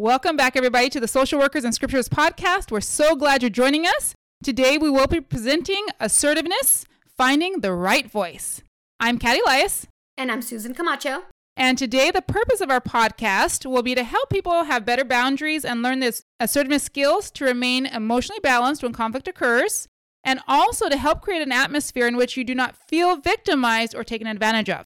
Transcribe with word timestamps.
Welcome 0.00 0.36
back, 0.36 0.54
everybody, 0.54 0.88
to 0.90 1.00
the 1.00 1.08
Social 1.08 1.40
Workers 1.40 1.64
and 1.64 1.74
Scriptures 1.74 2.08
podcast. 2.08 2.70
We're 2.70 2.80
so 2.80 3.16
glad 3.16 3.42
you're 3.42 3.50
joining 3.50 3.84
us. 3.84 4.14
Today, 4.44 4.78
we 4.78 4.88
will 4.88 5.08
be 5.08 5.20
presenting 5.20 5.86
assertiveness, 5.98 6.84
finding 7.16 7.62
the 7.62 7.72
right 7.72 8.08
voice. 8.08 8.62
I'm 9.00 9.18
Katty 9.18 9.40
Elias. 9.44 9.88
And 10.16 10.30
I'm 10.30 10.40
Susan 10.40 10.72
Camacho. 10.72 11.24
And 11.56 11.76
today, 11.76 12.12
the 12.12 12.22
purpose 12.22 12.60
of 12.60 12.70
our 12.70 12.80
podcast 12.80 13.68
will 13.68 13.82
be 13.82 13.96
to 13.96 14.04
help 14.04 14.30
people 14.30 14.62
have 14.62 14.86
better 14.86 15.04
boundaries 15.04 15.64
and 15.64 15.82
learn 15.82 15.98
this 15.98 16.22
assertiveness 16.38 16.84
skills 16.84 17.28
to 17.32 17.44
remain 17.44 17.84
emotionally 17.84 18.38
balanced 18.40 18.84
when 18.84 18.92
conflict 18.92 19.26
occurs, 19.26 19.88
and 20.22 20.38
also 20.46 20.88
to 20.88 20.96
help 20.96 21.22
create 21.22 21.42
an 21.42 21.50
atmosphere 21.50 22.06
in 22.06 22.16
which 22.16 22.36
you 22.36 22.44
do 22.44 22.54
not 22.54 22.76
feel 22.76 23.16
victimized 23.16 23.96
or 23.96 24.04
taken 24.04 24.28
advantage 24.28 24.70
of. 24.70 24.84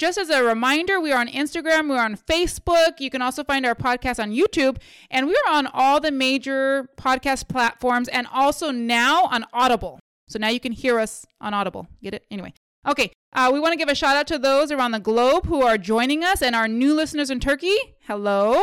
Just 0.00 0.16
as 0.16 0.30
a 0.30 0.42
reminder, 0.42 0.98
we 0.98 1.12
are 1.12 1.20
on 1.20 1.28
Instagram, 1.28 1.90
we're 1.90 2.00
on 2.00 2.16
Facebook. 2.16 3.00
You 3.00 3.10
can 3.10 3.20
also 3.20 3.44
find 3.44 3.66
our 3.66 3.74
podcast 3.74 4.18
on 4.18 4.30
YouTube, 4.30 4.78
and 5.10 5.26
we're 5.26 5.34
on 5.46 5.66
all 5.66 6.00
the 6.00 6.10
major 6.10 6.88
podcast 6.96 7.48
platforms 7.48 8.08
and 8.08 8.26
also 8.32 8.70
now 8.70 9.24
on 9.26 9.44
Audible. 9.52 10.00
So 10.26 10.38
now 10.38 10.48
you 10.48 10.58
can 10.58 10.72
hear 10.72 10.98
us 10.98 11.26
on 11.38 11.52
Audible. 11.52 11.86
Get 12.02 12.14
it? 12.14 12.24
Anyway. 12.30 12.54
Okay, 12.88 13.12
uh, 13.34 13.50
we 13.52 13.60
want 13.60 13.72
to 13.72 13.76
give 13.76 13.90
a 13.90 13.94
shout 13.94 14.16
out 14.16 14.26
to 14.28 14.38
those 14.38 14.72
around 14.72 14.92
the 14.92 15.00
globe 15.00 15.44
who 15.44 15.62
are 15.62 15.76
joining 15.76 16.24
us 16.24 16.40
and 16.40 16.56
our 16.56 16.66
new 16.66 16.94
listeners 16.94 17.30
in 17.30 17.38
Turkey. 17.38 17.76
Hello. 18.06 18.58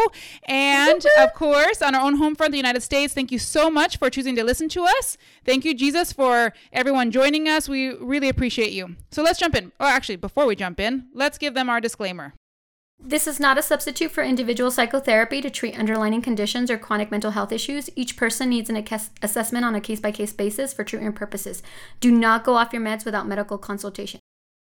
And 0.48 1.06
of 1.20 1.34
course, 1.36 1.84
on 1.84 1.94
our 1.94 2.02
own 2.02 2.16
home 2.16 2.36
front, 2.36 2.52
the 2.52 2.58
United 2.58 2.82
States, 2.82 3.14
thank 3.14 3.32
you 3.32 3.38
so 3.38 3.70
much 3.70 3.98
for 3.98 4.10
choosing 4.10 4.36
to 4.36 4.44
listen 4.44 4.70
to 4.70 4.84
us. 4.84 5.18
Thank 5.46 5.66
you, 5.66 5.76
Jesus, 5.76 6.12
for 6.12 6.52
everyone 6.74 7.12
joining 7.12 7.48
us. 7.48 7.70
We 7.70 7.94
really 7.94 8.28
appreciate 8.28 8.72
you. 8.72 8.96
So 9.12 9.22
let's 9.22 9.40
jump 9.40 9.56
in. 9.56 9.72
Or 9.80 9.86
actually, 9.86 10.16
before 10.16 10.48
we 10.48 10.56
jump 10.56 10.80
in, 10.80 11.08
let's 11.14 11.38
give 11.38 11.54
them 11.54 11.70
our 11.70 11.80
disclaimer. 11.80 12.34
This 13.00 13.28
is 13.28 13.40
not 13.40 13.58
a 13.58 13.62
substitute 13.62 14.12
for 14.12 14.24
individual 14.24 14.70
psychotherapy 14.70 15.42
to 15.42 15.50
treat 15.50 15.80
underlying 15.80 16.22
conditions 16.22 16.70
or 16.70 16.78
chronic 16.78 17.10
mental 17.10 17.32
health 17.32 17.52
issues. 17.52 17.90
Each 17.96 18.18
person 18.18 18.50
needs 18.50 18.70
an 18.70 18.86
assessment 19.22 19.64
on 19.64 19.76
a 19.76 19.82
case 19.82 20.00
by 20.00 20.12
case 20.12 20.34
basis 20.34 20.74
for 20.74 20.84
treatment 20.84 21.16
purposes. 21.16 21.64
Do 22.00 22.12
not 22.12 22.44
go 22.44 22.56
off 22.56 22.74
your 22.74 22.82
meds 22.82 23.06
without 23.06 23.28
medical 23.28 23.58
consultation. 23.58 24.20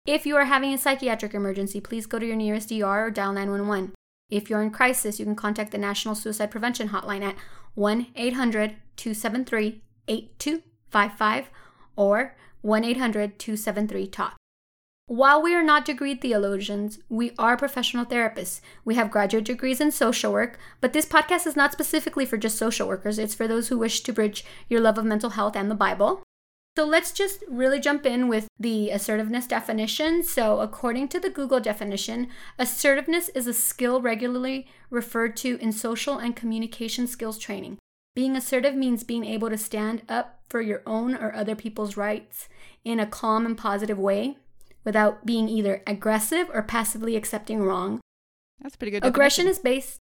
If 0.06 0.24
you 0.24 0.36
are 0.36 0.46
having 0.46 0.72
a 0.72 0.78
psychiatric 0.78 1.34
emergency, 1.34 1.80
please 1.80 2.06
go 2.06 2.18
to 2.18 2.26
your 2.26 2.36
nearest 2.36 2.72
ER 2.72 3.06
or 3.06 3.10
dial 3.10 3.32
911. 3.32 3.92
If 4.30 4.48
you're 4.48 4.62
in 4.62 4.70
crisis, 4.70 5.18
you 5.18 5.26
can 5.26 5.36
contact 5.36 5.72
the 5.72 5.78
National 5.78 6.14
Suicide 6.14 6.50
Prevention 6.50 6.88
Hotline 6.90 7.22
at 7.22 7.36
1 7.74 8.06
800 8.14 8.76
273 8.96 9.82
8255 10.08 11.50
or 11.96 12.36
1 12.62 12.84
800 12.84 13.38
273 13.38 14.06
TALK. 14.06 14.39
While 15.10 15.42
we 15.42 15.56
are 15.56 15.62
not 15.64 15.84
degree 15.84 16.14
theologians, 16.14 17.00
we 17.08 17.32
are 17.36 17.56
professional 17.56 18.06
therapists. 18.06 18.60
We 18.84 18.94
have 18.94 19.10
graduate 19.10 19.44
degrees 19.44 19.80
in 19.80 19.90
social 19.90 20.32
work, 20.32 20.56
but 20.80 20.92
this 20.92 21.04
podcast 21.04 21.48
is 21.48 21.56
not 21.56 21.72
specifically 21.72 22.24
for 22.24 22.36
just 22.36 22.56
social 22.56 22.86
workers. 22.86 23.18
It's 23.18 23.34
for 23.34 23.48
those 23.48 23.66
who 23.66 23.76
wish 23.76 24.02
to 24.02 24.12
bridge 24.12 24.44
your 24.68 24.80
love 24.80 24.98
of 24.98 25.04
mental 25.04 25.30
health 25.30 25.56
and 25.56 25.68
the 25.68 25.74
Bible. 25.74 26.22
So 26.76 26.84
let's 26.84 27.10
just 27.10 27.42
really 27.48 27.80
jump 27.80 28.06
in 28.06 28.28
with 28.28 28.46
the 28.56 28.90
assertiveness 28.90 29.48
definition. 29.48 30.22
So, 30.22 30.60
according 30.60 31.08
to 31.08 31.18
the 31.18 31.28
Google 31.28 31.58
definition, 31.58 32.28
assertiveness 32.56 33.30
is 33.30 33.48
a 33.48 33.52
skill 33.52 34.00
regularly 34.00 34.68
referred 34.90 35.36
to 35.38 35.58
in 35.60 35.72
social 35.72 36.18
and 36.18 36.36
communication 36.36 37.08
skills 37.08 37.36
training. 37.36 37.78
Being 38.14 38.36
assertive 38.36 38.76
means 38.76 39.02
being 39.02 39.24
able 39.24 39.50
to 39.50 39.58
stand 39.58 40.02
up 40.08 40.38
for 40.48 40.60
your 40.60 40.82
own 40.86 41.16
or 41.16 41.34
other 41.34 41.56
people's 41.56 41.96
rights 41.96 42.48
in 42.84 43.00
a 43.00 43.06
calm 43.06 43.44
and 43.44 43.58
positive 43.58 43.98
way 43.98 44.36
without 44.84 45.26
being 45.26 45.48
either 45.48 45.82
aggressive 45.86 46.48
or 46.52 46.62
passively 46.62 47.16
accepting 47.16 47.62
wrong. 47.62 48.00
That's 48.60 48.76
pretty 48.76 48.92
good. 48.92 49.04
Aggression 49.04 49.46
is 49.46 49.58
based 49.58 50.00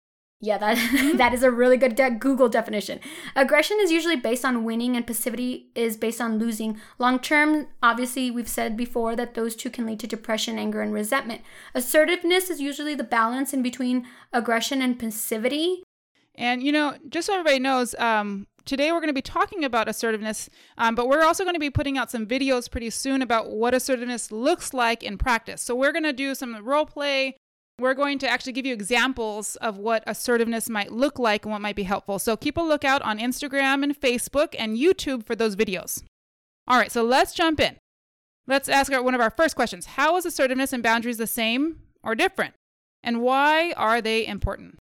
yeah, 0.44 0.58
that 0.58 0.76
mm-hmm. 0.76 1.16
that 1.16 1.32
is 1.32 1.42
a 1.42 1.50
really 1.50 1.78
good 1.78 1.94
de- 1.94 2.10
Google 2.10 2.48
definition. 2.50 3.00
Aggression 3.34 3.78
is 3.80 3.90
usually 3.90 4.16
based 4.16 4.44
on 4.44 4.64
winning 4.64 4.94
and 4.94 5.06
passivity 5.06 5.70
is 5.74 5.96
based 5.96 6.20
on 6.20 6.38
losing. 6.38 6.78
Long 6.98 7.18
term, 7.18 7.68
obviously, 7.82 8.30
we've 8.30 8.48
said 8.48 8.76
before 8.76 9.16
that 9.16 9.34
those 9.34 9.56
two 9.56 9.70
can 9.70 9.86
lead 9.86 10.00
to 10.00 10.06
depression, 10.06 10.58
anger, 10.58 10.82
and 10.82 10.92
resentment. 10.92 11.40
Assertiveness 11.74 12.50
is 12.50 12.60
usually 12.60 12.94
the 12.94 13.04
balance 13.04 13.54
in 13.54 13.62
between 13.62 14.06
aggression 14.32 14.82
and 14.82 14.98
passivity. 14.98 15.82
And 16.34 16.62
you 16.62 16.72
know, 16.72 16.98
just 17.08 17.28
so 17.28 17.32
everybody 17.32 17.60
knows, 17.60 17.94
um, 17.94 18.46
today 18.64 18.92
we're 18.92 19.00
going 19.00 19.08
to 19.08 19.14
be 19.14 19.22
talking 19.22 19.64
about 19.64 19.88
assertiveness, 19.88 20.48
um, 20.78 20.94
but 20.94 21.08
we're 21.08 21.24
also 21.24 21.44
going 21.44 21.54
to 21.54 21.60
be 21.60 21.70
putting 21.70 21.98
out 21.98 22.10
some 22.10 22.26
videos 22.26 22.70
pretty 22.70 22.90
soon 22.90 23.22
about 23.22 23.50
what 23.50 23.74
assertiveness 23.74 24.32
looks 24.32 24.74
like 24.74 25.02
in 25.02 25.18
practice. 25.18 25.62
So 25.62 25.74
we're 25.74 25.92
going 25.92 26.04
to 26.04 26.12
do 26.12 26.34
some 26.34 26.64
role 26.64 26.86
play. 26.86 27.36
We're 27.78 27.94
going 27.94 28.18
to 28.20 28.28
actually 28.28 28.52
give 28.52 28.66
you 28.66 28.72
examples 28.72 29.56
of 29.56 29.78
what 29.78 30.04
assertiveness 30.06 30.68
might 30.68 30.92
look 30.92 31.18
like 31.18 31.44
and 31.44 31.52
what 31.52 31.60
might 31.60 31.76
be 31.76 31.82
helpful. 31.82 32.18
So 32.18 32.36
keep 32.36 32.56
a 32.56 32.62
lookout 32.62 33.02
on 33.02 33.18
Instagram 33.18 33.82
and 33.82 33.98
Facebook 33.98 34.54
and 34.58 34.76
YouTube 34.76 35.26
for 35.26 35.34
those 35.34 35.56
videos. 35.56 36.02
All 36.68 36.78
right, 36.78 36.92
so 36.92 37.02
let's 37.02 37.34
jump 37.34 37.60
in. 37.60 37.76
Let's 38.46 38.68
ask 38.68 38.92
our, 38.92 39.02
one 39.02 39.14
of 39.14 39.20
our 39.20 39.30
first 39.30 39.56
questions 39.56 39.86
How 39.86 40.16
is 40.16 40.24
assertiveness 40.24 40.72
and 40.72 40.82
boundaries 40.82 41.18
the 41.18 41.26
same 41.26 41.80
or 42.02 42.14
different? 42.14 42.54
And 43.02 43.20
why 43.20 43.72
are 43.72 44.00
they 44.00 44.26
important? 44.26 44.78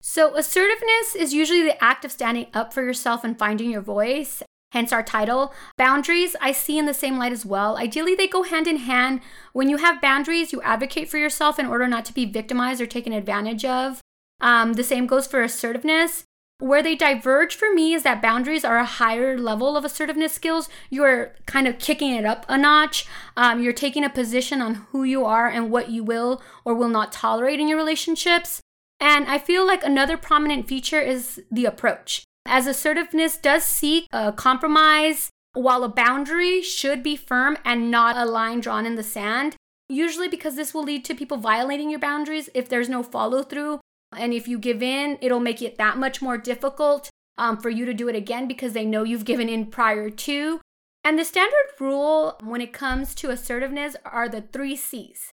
So, 0.00 0.34
assertiveness 0.34 1.14
is 1.14 1.34
usually 1.34 1.62
the 1.62 1.82
act 1.82 2.04
of 2.04 2.12
standing 2.12 2.46
up 2.54 2.72
for 2.72 2.82
yourself 2.82 3.22
and 3.22 3.38
finding 3.38 3.70
your 3.70 3.82
voice, 3.82 4.42
hence 4.72 4.92
our 4.92 5.02
title. 5.02 5.52
Boundaries, 5.76 6.34
I 6.40 6.52
see 6.52 6.78
in 6.78 6.86
the 6.86 6.94
same 6.94 7.18
light 7.18 7.32
as 7.32 7.44
well. 7.44 7.76
Ideally, 7.76 8.14
they 8.14 8.26
go 8.26 8.42
hand 8.42 8.66
in 8.66 8.76
hand. 8.76 9.20
When 9.52 9.68
you 9.68 9.76
have 9.76 10.00
boundaries, 10.00 10.52
you 10.52 10.62
advocate 10.62 11.10
for 11.10 11.18
yourself 11.18 11.58
in 11.58 11.66
order 11.66 11.86
not 11.86 12.06
to 12.06 12.14
be 12.14 12.24
victimized 12.24 12.80
or 12.80 12.86
taken 12.86 13.12
advantage 13.12 13.64
of. 13.66 14.00
Um, 14.40 14.72
the 14.72 14.84
same 14.84 15.06
goes 15.06 15.26
for 15.26 15.42
assertiveness. 15.42 16.24
Where 16.60 16.82
they 16.82 16.94
diverge 16.94 17.54
for 17.54 17.72
me 17.72 17.94
is 17.94 18.02
that 18.02 18.22
boundaries 18.22 18.64
are 18.64 18.78
a 18.78 18.84
higher 18.84 19.38
level 19.38 19.76
of 19.76 19.84
assertiveness 19.84 20.32
skills. 20.32 20.68
You're 20.90 21.34
kind 21.46 21.66
of 21.66 21.78
kicking 21.78 22.14
it 22.14 22.24
up 22.24 22.44
a 22.48 22.56
notch. 22.56 23.06
Um, 23.36 23.62
you're 23.62 23.72
taking 23.72 24.04
a 24.04 24.10
position 24.10 24.62
on 24.62 24.74
who 24.92 25.04
you 25.04 25.24
are 25.24 25.48
and 25.48 25.70
what 25.70 25.90
you 25.90 26.04
will 26.04 26.42
or 26.64 26.74
will 26.74 26.88
not 26.88 27.12
tolerate 27.12 27.60
in 27.60 27.68
your 27.68 27.78
relationships. 27.78 28.60
And 29.00 29.26
I 29.26 29.38
feel 29.38 29.66
like 29.66 29.82
another 29.82 30.16
prominent 30.16 30.68
feature 30.68 31.00
is 31.00 31.42
the 31.50 31.64
approach. 31.64 32.24
As 32.46 32.66
assertiveness 32.66 33.36
does 33.36 33.64
seek 33.64 34.06
a 34.12 34.32
compromise, 34.32 35.30
while 35.52 35.82
a 35.84 35.88
boundary 35.88 36.62
should 36.62 37.02
be 37.02 37.16
firm 37.16 37.56
and 37.64 37.90
not 37.90 38.16
a 38.16 38.24
line 38.24 38.60
drawn 38.60 38.86
in 38.86 38.96
the 38.96 39.02
sand, 39.02 39.56
usually 39.88 40.28
because 40.28 40.56
this 40.56 40.72
will 40.72 40.84
lead 40.84 41.04
to 41.04 41.14
people 41.14 41.36
violating 41.36 41.90
your 41.90 41.98
boundaries 41.98 42.48
if 42.54 42.68
there's 42.68 42.88
no 42.88 43.02
follow 43.02 43.42
through. 43.42 43.80
And 44.16 44.32
if 44.32 44.46
you 44.46 44.58
give 44.58 44.82
in, 44.82 45.18
it'll 45.20 45.40
make 45.40 45.62
it 45.62 45.78
that 45.78 45.96
much 45.96 46.20
more 46.20 46.38
difficult 46.38 47.10
um, 47.38 47.56
for 47.56 47.70
you 47.70 47.84
to 47.84 47.94
do 47.94 48.08
it 48.08 48.16
again 48.16 48.46
because 48.46 48.72
they 48.72 48.84
know 48.84 49.02
you've 49.02 49.24
given 49.24 49.48
in 49.48 49.66
prior 49.66 50.10
to. 50.10 50.60
And 51.02 51.18
the 51.18 51.24
standard 51.24 51.54
rule 51.78 52.36
when 52.42 52.60
it 52.60 52.72
comes 52.72 53.14
to 53.16 53.30
assertiveness 53.30 53.96
are 54.04 54.28
the 54.28 54.42
three 54.42 54.76
C's 54.76 55.30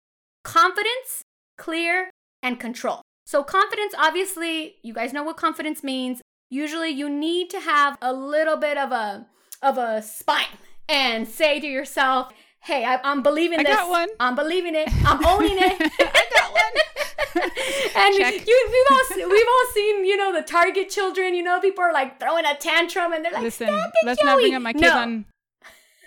confidence, 0.43 1.23
clear, 1.59 2.11
and 2.43 2.59
control. 2.59 3.03
So, 3.31 3.45
confidence, 3.45 3.95
obviously, 3.97 4.75
you 4.83 4.93
guys 4.93 5.13
know 5.13 5.23
what 5.23 5.37
confidence 5.37 5.85
means. 5.85 6.21
Usually, 6.51 6.89
you 6.89 7.09
need 7.09 7.49
to 7.51 7.61
have 7.61 7.97
a 8.03 8.13
little 8.13 8.57
bit 8.57 8.77
of 8.77 8.91
a 8.91 9.29
of 9.63 9.79
a 9.79 10.03
spine 10.03 10.59
and 10.89 11.29
say 11.29 11.61
to 11.61 11.67
yourself, 11.69 12.33
"Hey, 12.59 12.85
I, 12.85 12.99
am 13.05 13.23
believing 13.23 13.61
I 13.61 13.63
this. 13.63 13.77
got 13.77 13.89
one. 13.89 14.09
I'm 14.19 14.35
believing 14.35 14.75
it. 14.75 14.89
I'm 15.07 15.25
owning 15.25 15.59
it. 15.59 15.81
I 16.01 16.27
got 16.35 16.53
one." 16.53 17.45
and 17.95 18.15
you, 18.17 18.69
we've 18.73 18.91
all 18.91 19.31
we've 19.31 19.47
all 19.47 19.75
seen, 19.75 20.05
you 20.05 20.17
know, 20.17 20.33
the 20.35 20.43
Target 20.43 20.91
children. 20.91 21.33
You 21.33 21.45
know, 21.45 21.61
people 21.61 21.85
are 21.85 21.93
like 21.93 22.19
throwing 22.19 22.45
a 22.45 22.57
tantrum, 22.57 23.13
and 23.13 23.25
they're 23.25 23.31
like, 23.31 23.45
"Listen, 23.45 23.69
Stop 23.69 23.93
let's 24.05 24.21
Joey. 24.21 24.27
not 24.27 24.39
bring 24.41 24.55
up 24.57 24.63
my 24.63 24.73
kids 24.73 24.93
no. 24.93 24.99
on 24.99 25.25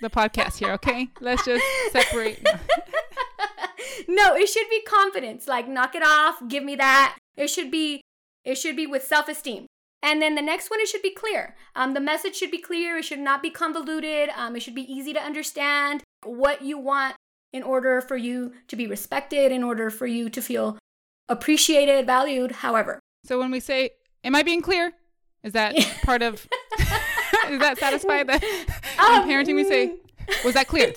the 0.01 0.09
podcast 0.09 0.57
here, 0.57 0.73
okay? 0.73 1.07
Let's 1.21 1.45
just 1.45 1.63
separate." 1.93 2.43
no, 2.43 2.51
it 4.07 4.49
should 4.49 4.69
be 4.69 4.81
confidence. 4.81 5.47
Like 5.47 5.67
knock 5.67 5.95
it 5.95 6.03
off, 6.03 6.41
give 6.47 6.63
me 6.63 6.75
that. 6.75 7.17
It 7.35 7.49
should 7.49 7.71
be 7.71 8.01
it 8.43 8.55
should 8.55 8.75
be 8.75 8.87
with 8.87 9.03
self-esteem. 9.03 9.67
And 10.01 10.21
then 10.21 10.35
the 10.35 10.41
next 10.41 10.69
one, 10.69 10.81
it 10.81 10.89
should 10.89 11.01
be 11.01 11.13
clear. 11.13 11.55
Um, 11.77 11.93
the 11.93 12.01
message 12.01 12.35
should 12.35 12.51
be 12.51 12.57
clear. 12.57 12.97
It 12.97 13.05
should 13.05 13.19
not 13.19 13.41
be 13.41 13.49
convoluted. 13.49 14.29
Um, 14.35 14.55
it 14.55 14.59
should 14.59 14.75
be 14.75 14.91
easy 14.93 15.13
to 15.13 15.19
understand 15.21 16.03
what 16.25 16.61
you 16.61 16.77
want 16.77 17.15
in 17.53 17.63
order 17.63 18.01
for 18.01 18.17
you 18.17 18.51
to 18.67 18.75
be 18.75 18.85
respected, 18.85 19.51
in 19.51 19.63
order 19.63 19.89
for 19.89 20.05
you 20.05 20.29
to 20.29 20.41
feel 20.41 20.77
appreciated, 21.29 22.05
valued, 22.05 22.51
however. 22.51 22.99
So 23.23 23.39
when 23.39 23.49
we 23.49 23.61
say, 23.61 23.91
Am 24.25 24.35
I 24.35 24.43
being 24.43 24.61
clear? 24.61 24.93
Is 25.43 25.53
that 25.53 25.75
part 26.03 26.21
of, 26.21 26.35
is 27.49 27.59
that 27.59 27.77
satisfied 27.77 28.27
the 28.27 28.35
Um, 28.99 29.27
parenting 29.29 29.55
we 29.55 29.63
say, 29.63 29.95
Was 30.43 30.53
that 30.55 30.67
clear? 30.67 30.93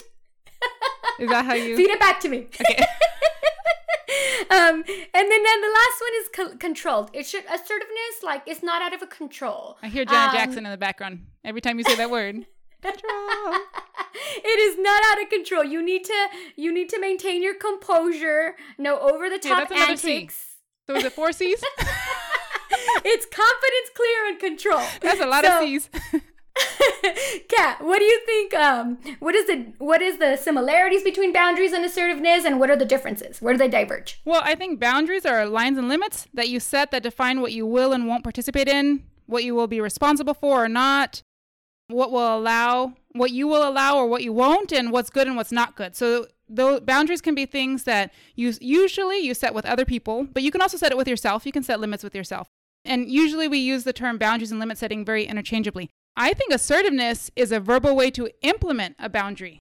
Is 1.18 1.28
that 1.30 1.44
how 1.44 1.54
you? 1.54 1.76
Feed 1.76 1.90
it 1.90 2.00
back 2.00 2.20
to 2.20 2.28
me. 2.28 2.48
Okay. 2.60 2.84
um, 4.50 4.74
and 4.76 4.84
then, 4.84 5.42
then 5.42 5.60
the 5.60 5.74
last 5.74 6.00
one 6.00 6.12
is 6.20 6.28
co- 6.34 6.56
controlled. 6.58 7.10
It 7.12 7.26
should 7.26 7.44
assertiveness, 7.44 8.22
like 8.22 8.42
it's 8.46 8.62
not 8.62 8.82
out 8.82 8.94
of 8.94 9.02
a 9.02 9.06
control. 9.06 9.78
I 9.82 9.88
hear 9.88 10.04
Janet 10.04 10.30
Um, 10.30 10.36
Jackson 10.36 10.66
in 10.66 10.70
the 10.70 10.76
background 10.76 11.26
every 11.44 11.60
time 11.60 11.78
you 11.78 11.84
say 11.84 11.96
that 11.96 12.10
word. 12.10 12.46
Control. 12.82 13.00
it 14.36 14.58
is 14.60 14.78
not 14.78 15.02
out 15.06 15.22
of 15.22 15.30
control. 15.30 15.64
You 15.64 15.82
need 15.82 16.04
to 16.04 16.28
you 16.56 16.72
need 16.72 16.88
to 16.90 17.00
maintain 17.00 17.42
your 17.42 17.54
composure. 17.54 18.56
No 18.78 18.98
over 18.98 19.28
the 19.28 19.38
top 19.38 19.68
that's 19.68 19.70
another 19.70 19.96
C. 19.96 20.14
antics. 20.14 20.56
So 20.86 20.94
is 20.94 21.04
it 21.04 21.12
four 21.12 21.32
C's? 21.32 21.62
it's 23.04 23.26
confidence, 23.26 23.90
clear, 23.94 24.28
and 24.28 24.38
control. 24.38 24.82
That's 25.00 25.20
a 25.20 25.26
lot 25.26 25.44
so, 25.44 25.56
of 25.56 25.64
C's. 25.64 25.90
Kat, 27.48 27.82
what 27.82 27.98
do 27.98 28.04
you 28.04 28.20
think? 28.26 28.54
Um, 28.54 28.98
what 29.20 29.34
is 29.34 29.46
the 29.46 29.72
what 29.78 30.02
is 30.02 30.18
the 30.18 30.36
similarities 30.36 31.02
between 31.02 31.32
boundaries 31.32 31.72
and 31.72 31.84
assertiveness, 31.84 32.44
and 32.44 32.58
what 32.60 32.70
are 32.70 32.76
the 32.76 32.84
differences? 32.84 33.40
Where 33.40 33.54
do 33.54 33.58
they 33.58 33.68
diverge? 33.68 34.20
Well, 34.24 34.42
I 34.44 34.54
think 34.54 34.80
boundaries 34.80 35.26
are 35.26 35.46
lines 35.46 35.78
and 35.78 35.88
limits 35.88 36.26
that 36.34 36.48
you 36.48 36.60
set 36.60 36.90
that 36.90 37.02
define 37.02 37.40
what 37.40 37.52
you 37.52 37.66
will 37.66 37.92
and 37.92 38.06
won't 38.06 38.24
participate 38.24 38.68
in, 38.68 39.04
what 39.26 39.44
you 39.44 39.54
will 39.54 39.66
be 39.66 39.80
responsible 39.80 40.34
for 40.34 40.64
or 40.64 40.68
not, 40.68 41.22
what 41.88 42.10
will 42.10 42.36
allow, 42.36 42.94
what 43.12 43.30
you 43.30 43.46
will 43.46 43.68
allow 43.68 43.96
or 43.96 44.06
what 44.06 44.22
you 44.22 44.32
won't, 44.32 44.72
and 44.72 44.92
what's 44.92 45.10
good 45.10 45.26
and 45.26 45.36
what's 45.36 45.52
not 45.52 45.76
good. 45.76 45.94
So 45.96 46.26
those 46.48 46.80
boundaries 46.80 47.20
can 47.20 47.34
be 47.34 47.46
things 47.46 47.84
that 47.84 48.12
you 48.34 48.52
usually 48.60 49.18
you 49.18 49.34
set 49.34 49.54
with 49.54 49.66
other 49.66 49.84
people, 49.84 50.24
but 50.32 50.42
you 50.42 50.50
can 50.50 50.62
also 50.62 50.76
set 50.76 50.92
it 50.92 50.98
with 50.98 51.08
yourself. 51.08 51.46
You 51.46 51.52
can 51.52 51.62
set 51.62 51.80
limits 51.80 52.04
with 52.04 52.14
yourself. 52.14 52.48
And 52.84 53.10
usually 53.10 53.48
we 53.48 53.58
use 53.58 53.84
the 53.84 53.92
term 53.92 54.16
boundaries 54.16 54.52
and 54.52 54.60
limit 54.60 54.78
setting 54.78 55.04
very 55.04 55.24
interchangeably. 55.24 55.90
I 56.16 56.32
think 56.32 56.52
assertiveness 56.52 57.30
is 57.36 57.52
a 57.52 57.60
verbal 57.60 57.94
way 57.94 58.10
to 58.12 58.30
implement 58.42 58.96
a 58.98 59.08
boundary. 59.08 59.58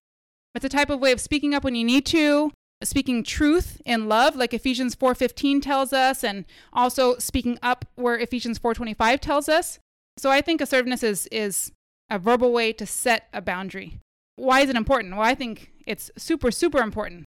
It's 0.53 0.63
a 0.63 0.69
type 0.69 0.89
of 0.89 1.01
way 1.01 1.11
of 1.11 1.19
speaking 1.19 1.53
up 1.53 1.65
when 1.65 1.75
you 1.75 1.83
need 1.83 2.05
to, 2.07 2.51
speaking 2.81 3.23
truth 3.23 3.81
in 3.85 4.07
love 4.07 4.35
like 4.35 4.53
Ephesians 4.53 4.95
4:15 4.95 5.61
tells 5.61 5.91
us 5.91 6.23
and 6.23 6.45
also 6.71 7.17
speaking 7.17 7.59
up 7.61 7.85
where 7.95 8.17
Ephesians 8.17 8.57
4:25 8.57 9.19
tells 9.19 9.49
us. 9.49 9.79
So 10.17 10.31
I 10.31 10.41
think 10.41 10.61
assertiveness 10.61 11.03
is 11.03 11.27
is 11.27 11.71
a 12.09 12.19
verbal 12.19 12.53
way 12.53 12.71
to 12.73 12.85
set 12.85 13.27
a 13.33 13.41
boundary. 13.41 13.99
Why 14.37 14.61
is 14.61 14.69
it 14.69 14.75
important? 14.77 15.15
Well, 15.15 15.25
I 15.25 15.35
think 15.35 15.71
it's 15.85 16.09
super 16.17 16.51
super 16.51 16.79
important. 16.79 17.25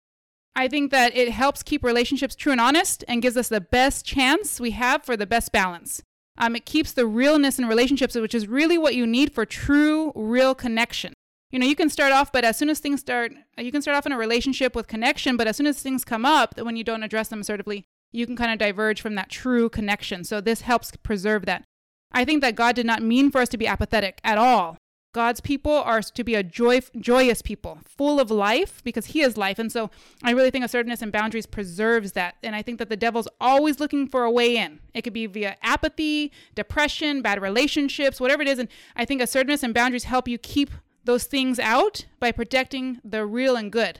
I 0.55 0.67
think 0.67 0.91
that 0.91 1.15
it 1.15 1.29
helps 1.29 1.63
keep 1.63 1.83
relationships 1.83 2.35
true 2.35 2.51
and 2.51 2.59
honest 2.59 3.03
and 3.07 3.21
gives 3.21 3.37
us 3.37 3.49
the 3.49 3.61
best 3.61 4.03
chance 4.03 4.59
we 4.59 4.71
have 4.71 5.03
for 5.03 5.15
the 5.15 5.27
best 5.27 5.51
balance. 5.51 6.01
Um, 6.41 6.55
it 6.55 6.65
keeps 6.65 6.91
the 6.91 7.05
realness 7.05 7.59
in 7.59 7.67
relationships, 7.67 8.15
which 8.15 8.33
is 8.33 8.47
really 8.47 8.75
what 8.75 8.95
you 8.95 9.05
need 9.05 9.31
for 9.31 9.45
true, 9.45 10.11
real 10.15 10.55
connection. 10.55 11.13
You 11.51 11.59
know, 11.59 11.67
you 11.67 11.75
can 11.75 11.89
start 11.89 12.11
off, 12.11 12.31
but 12.31 12.43
as 12.43 12.57
soon 12.57 12.69
as 12.69 12.79
things 12.79 13.01
start, 13.01 13.31
you 13.59 13.71
can 13.71 13.83
start 13.83 13.95
off 13.95 14.07
in 14.07 14.11
a 14.11 14.17
relationship 14.17 14.75
with 14.75 14.87
connection, 14.87 15.37
but 15.37 15.47
as 15.47 15.55
soon 15.55 15.67
as 15.67 15.79
things 15.79 16.03
come 16.03 16.25
up, 16.25 16.59
when 16.59 16.75
you 16.75 16.83
don't 16.83 17.03
address 17.03 17.27
them 17.27 17.41
assertively, 17.41 17.83
you 18.11 18.25
can 18.25 18.35
kind 18.35 18.51
of 18.51 18.57
diverge 18.57 19.01
from 19.01 19.13
that 19.15 19.29
true 19.29 19.69
connection. 19.69 20.23
So 20.23 20.41
this 20.41 20.61
helps 20.61 20.91
preserve 21.03 21.45
that. 21.45 21.63
I 22.11 22.25
think 22.25 22.41
that 22.41 22.55
God 22.55 22.75
did 22.75 22.87
not 22.87 23.03
mean 23.03 23.29
for 23.29 23.39
us 23.39 23.49
to 23.49 23.57
be 23.57 23.67
apathetic 23.67 24.19
at 24.23 24.39
all. 24.39 24.77
God's 25.13 25.41
people 25.41 25.73
are 25.73 26.01
to 26.01 26.23
be 26.23 26.35
a 26.35 26.43
joy, 26.43 26.81
joyous 26.97 27.41
people, 27.41 27.79
full 27.85 28.19
of 28.19 28.31
life, 28.31 28.81
because 28.83 29.07
He 29.07 29.21
is 29.21 29.35
life. 29.35 29.59
And 29.59 29.71
so 29.71 29.89
I 30.23 30.31
really 30.31 30.51
think 30.51 30.63
assertiveness 30.63 31.01
and 31.01 31.11
boundaries 31.11 31.45
preserves 31.45 32.13
that. 32.13 32.35
And 32.43 32.55
I 32.55 32.61
think 32.61 32.79
that 32.79 32.89
the 32.89 32.95
devil's 32.95 33.27
always 33.39 33.79
looking 33.79 34.07
for 34.07 34.23
a 34.23 34.31
way 34.31 34.55
in. 34.55 34.79
It 34.93 35.01
could 35.01 35.13
be 35.13 35.25
via 35.25 35.57
apathy, 35.61 36.31
depression, 36.55 37.21
bad 37.21 37.41
relationships, 37.41 38.21
whatever 38.21 38.41
it 38.41 38.47
is. 38.47 38.59
And 38.59 38.69
I 38.95 39.03
think 39.03 39.21
assertiveness 39.21 39.63
and 39.63 39.73
boundaries 39.73 40.05
help 40.05 40.27
you 40.27 40.37
keep 40.37 40.71
those 41.03 41.25
things 41.25 41.59
out 41.59 42.05
by 42.19 42.31
protecting 42.31 42.99
the 43.03 43.25
real 43.25 43.55
and 43.55 43.71
good. 43.71 43.99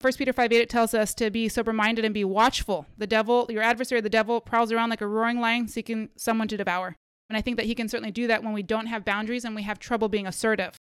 1 0.00 0.12
Peter 0.14 0.32
5 0.32 0.52
8 0.52 0.60
it 0.60 0.68
tells 0.68 0.94
us 0.94 1.14
to 1.14 1.30
be 1.30 1.48
sober 1.48 1.72
minded 1.72 2.04
and 2.04 2.12
be 2.12 2.24
watchful. 2.24 2.86
The 2.98 3.06
devil, 3.06 3.46
your 3.48 3.62
adversary, 3.62 4.00
the 4.00 4.10
devil, 4.10 4.40
prowls 4.40 4.72
around 4.72 4.90
like 4.90 5.00
a 5.00 5.06
roaring 5.06 5.40
lion 5.40 5.68
seeking 5.68 6.08
someone 6.16 6.48
to 6.48 6.56
devour. 6.56 6.96
And 7.32 7.38
I 7.38 7.40
think 7.40 7.56
that 7.56 7.64
he 7.64 7.74
can 7.74 7.88
certainly 7.88 8.10
do 8.10 8.26
that 8.26 8.44
when 8.44 8.52
we 8.52 8.62
don't 8.62 8.88
have 8.88 9.06
boundaries 9.06 9.46
and 9.46 9.54
we 9.54 9.62
have 9.62 9.78
trouble 9.78 10.10
being 10.10 10.26
assertive. 10.26 10.76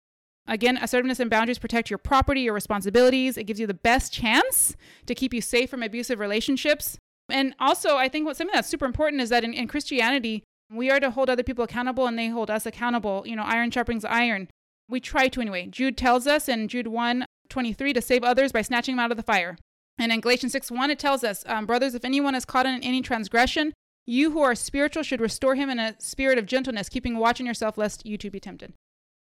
Again, 0.49 0.76
assertiveness 0.82 1.20
and 1.20 1.31
boundaries 1.31 1.61
protect 1.61 1.91
your 1.91 1.99
property, 1.99 2.41
your 2.41 2.55
responsibilities. 2.55 3.37
It 3.37 3.44
gives 3.44 3.61
you 3.61 3.69
the 3.69 3.75
best 3.75 4.12
chance 4.12 4.75
to 5.06 5.14
keep 5.14 5.32
you 5.32 5.43
safe 5.43 5.70
from 5.70 5.85
abusive 5.85 6.19
relationships. 6.19 6.99
And 7.31 7.55
also, 7.61 7.97
I 7.97 8.08
think 8.08 8.26
what 8.26 8.37
something 8.37 8.52
that's 8.52 8.67
super 8.69 8.85
important 8.85 9.23
is 9.23 9.29
that 9.29 9.44
in, 9.44 9.55
in 9.55 9.69
Christianity, 9.69 10.43
we 10.75 10.91
are 10.91 10.99
to 10.99 11.12
hold 11.12 11.31
other 11.31 11.44
people 11.44 11.62
accountable 11.62 12.08
and 12.08 12.19
they 12.19 12.26
hold 12.26 12.50
us 12.50 12.67
accountable. 12.67 13.23
You 13.25 13.37
know, 13.37 13.44
iron 13.44 13.70
sharpens 13.70 14.05
iron. 14.05 14.49
We 14.88 14.99
try 14.99 15.29
to 15.29 15.41
anyway. 15.41 15.69
Jude 15.69 15.97
tells 15.97 16.26
us 16.26 16.49
in 16.49 16.67
Jude 16.67 16.88
1 16.88 17.26
23 17.49 17.93
to 17.93 18.02
save 18.02 18.25
others 18.25 18.50
by 18.50 18.62
snatching 18.62 18.97
them 18.97 19.05
out 19.05 19.12
of 19.12 19.17
the 19.17 19.23
fire. 19.23 19.56
And 19.99 20.11
in 20.11 20.20
Galatians 20.20 20.50
6 20.50 20.73
1, 20.73 20.91
it 20.91 20.99
tells 20.99 21.23
us, 21.23 21.44
um, 21.47 21.64
Brothers, 21.64 21.94
if 21.94 22.05
anyone 22.05 22.35
is 22.35 22.44
caught 22.44 22.67
in 22.67 22.82
any 22.82 23.02
transgression, 23.02 23.73
you 24.10 24.32
who 24.32 24.40
are 24.40 24.56
spiritual 24.56 25.04
should 25.04 25.20
restore 25.20 25.54
him 25.54 25.70
in 25.70 25.78
a 25.78 25.94
spirit 26.00 26.36
of 26.36 26.44
gentleness, 26.44 26.88
keeping 26.88 27.16
watch 27.16 27.40
on 27.40 27.46
yourself 27.46 27.78
lest 27.78 28.04
you 28.04 28.18
too 28.18 28.30
be 28.30 28.40
tempted. 28.40 28.72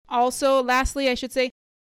Also, 0.08 0.62
lastly, 0.62 1.08
I 1.08 1.14
should 1.14 1.32
say, 1.32 1.50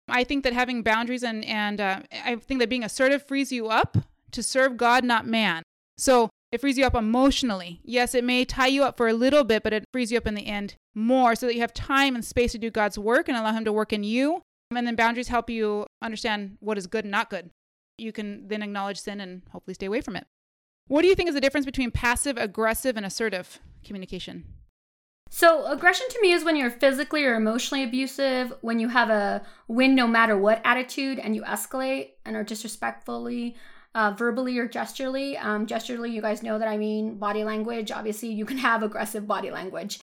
I 0.07 0.23
think 0.23 0.45
that 0.45 0.53
having 0.53 0.81
boundaries 0.81 1.21
and, 1.21 1.43
and 1.43 1.81
uh, 1.81 1.99
I 2.23 2.37
think 2.37 2.61
that 2.61 2.69
being 2.69 2.85
assertive 2.85 3.27
frees 3.27 3.51
you 3.51 3.67
up 3.67 3.97
to 4.31 4.41
serve 4.41 4.77
God, 4.77 5.03
not 5.03 5.27
man. 5.27 5.61
So 5.97 6.29
it 6.53 6.61
frees 6.61 6.77
you 6.77 6.85
up 6.85 6.95
emotionally. 6.95 7.81
Yes, 7.83 8.15
it 8.15 8.23
may 8.23 8.45
tie 8.45 8.67
you 8.67 8.85
up 8.85 8.95
for 8.95 9.09
a 9.09 9.13
little 9.13 9.43
bit, 9.43 9.61
but 9.61 9.73
it 9.73 9.83
frees 9.91 10.09
you 10.09 10.17
up 10.17 10.25
in 10.25 10.33
the 10.33 10.47
end 10.47 10.75
more 10.95 11.35
so 11.35 11.47
that 11.47 11.55
you 11.55 11.61
have 11.61 11.73
time 11.73 12.15
and 12.15 12.23
space 12.23 12.53
to 12.53 12.57
do 12.57 12.71
God's 12.71 12.97
work 12.97 13.27
and 13.27 13.37
allow 13.37 13.51
Him 13.51 13.65
to 13.65 13.73
work 13.73 13.91
in 13.91 14.05
you. 14.05 14.41
And 14.71 14.87
then 14.87 14.95
boundaries 14.95 15.27
help 15.27 15.49
you 15.49 15.85
understand 16.01 16.55
what 16.61 16.77
is 16.77 16.87
good 16.87 17.03
and 17.03 17.11
not 17.11 17.29
good. 17.29 17.49
You 17.97 18.13
can 18.13 18.47
then 18.47 18.63
acknowledge 18.63 19.01
sin 19.01 19.19
and 19.19 19.41
hopefully 19.51 19.73
stay 19.73 19.87
away 19.87 19.99
from 19.99 20.15
it. 20.15 20.25
What 20.89 21.03
do 21.03 21.07
you 21.07 21.13
think 21.13 21.30
is 21.30 21.36
the 21.36 21.41
difference 21.41 21.68
between 21.68 21.91
passive 21.91 22.36
aggressive 22.36 22.97
and 22.97 23.06
assertive 23.06 23.59
communication? 23.83 24.44
So, 25.30 25.68
aggression 25.68 26.07
to 26.09 26.19
me 26.19 26.31
is 26.31 26.44
when 26.44 26.56
you're 26.56 26.71
physically 26.71 27.24
or 27.25 27.36
emotionally 27.36 27.83
abusive, 27.83 28.51
when 28.62 28.80
you 28.80 28.88
have 28.88 29.12
a 29.12 29.44
win 29.68 29.94
no 29.94 30.07
matter 30.07 30.36
what 30.36 30.59
attitude 30.65 31.19
and 31.19 31.36
you 31.36 31.44
escalate 31.44 32.13
and 32.25 32.36
are 32.36 32.44
disrespectfully, 32.44 33.56
uh, 33.94 34.15
verbally 34.18 34.57
or 34.57 34.68
gesturally. 34.68 35.39
Um, 35.39 35.68
gesturally, 35.68 36.12
you 36.12 36.24
guys 36.24 36.41
know 36.41 36.57
that 36.57 36.68
I 36.68 36.77
mean 36.77 37.19
body 37.19 37.44
language. 37.44 37.92
Obviously, 37.92 38.30
you 38.30 38.45
can 38.45 38.57
have 38.57 38.81
aggressive 38.81 39.27
body 39.27 39.51
language. 39.51 40.00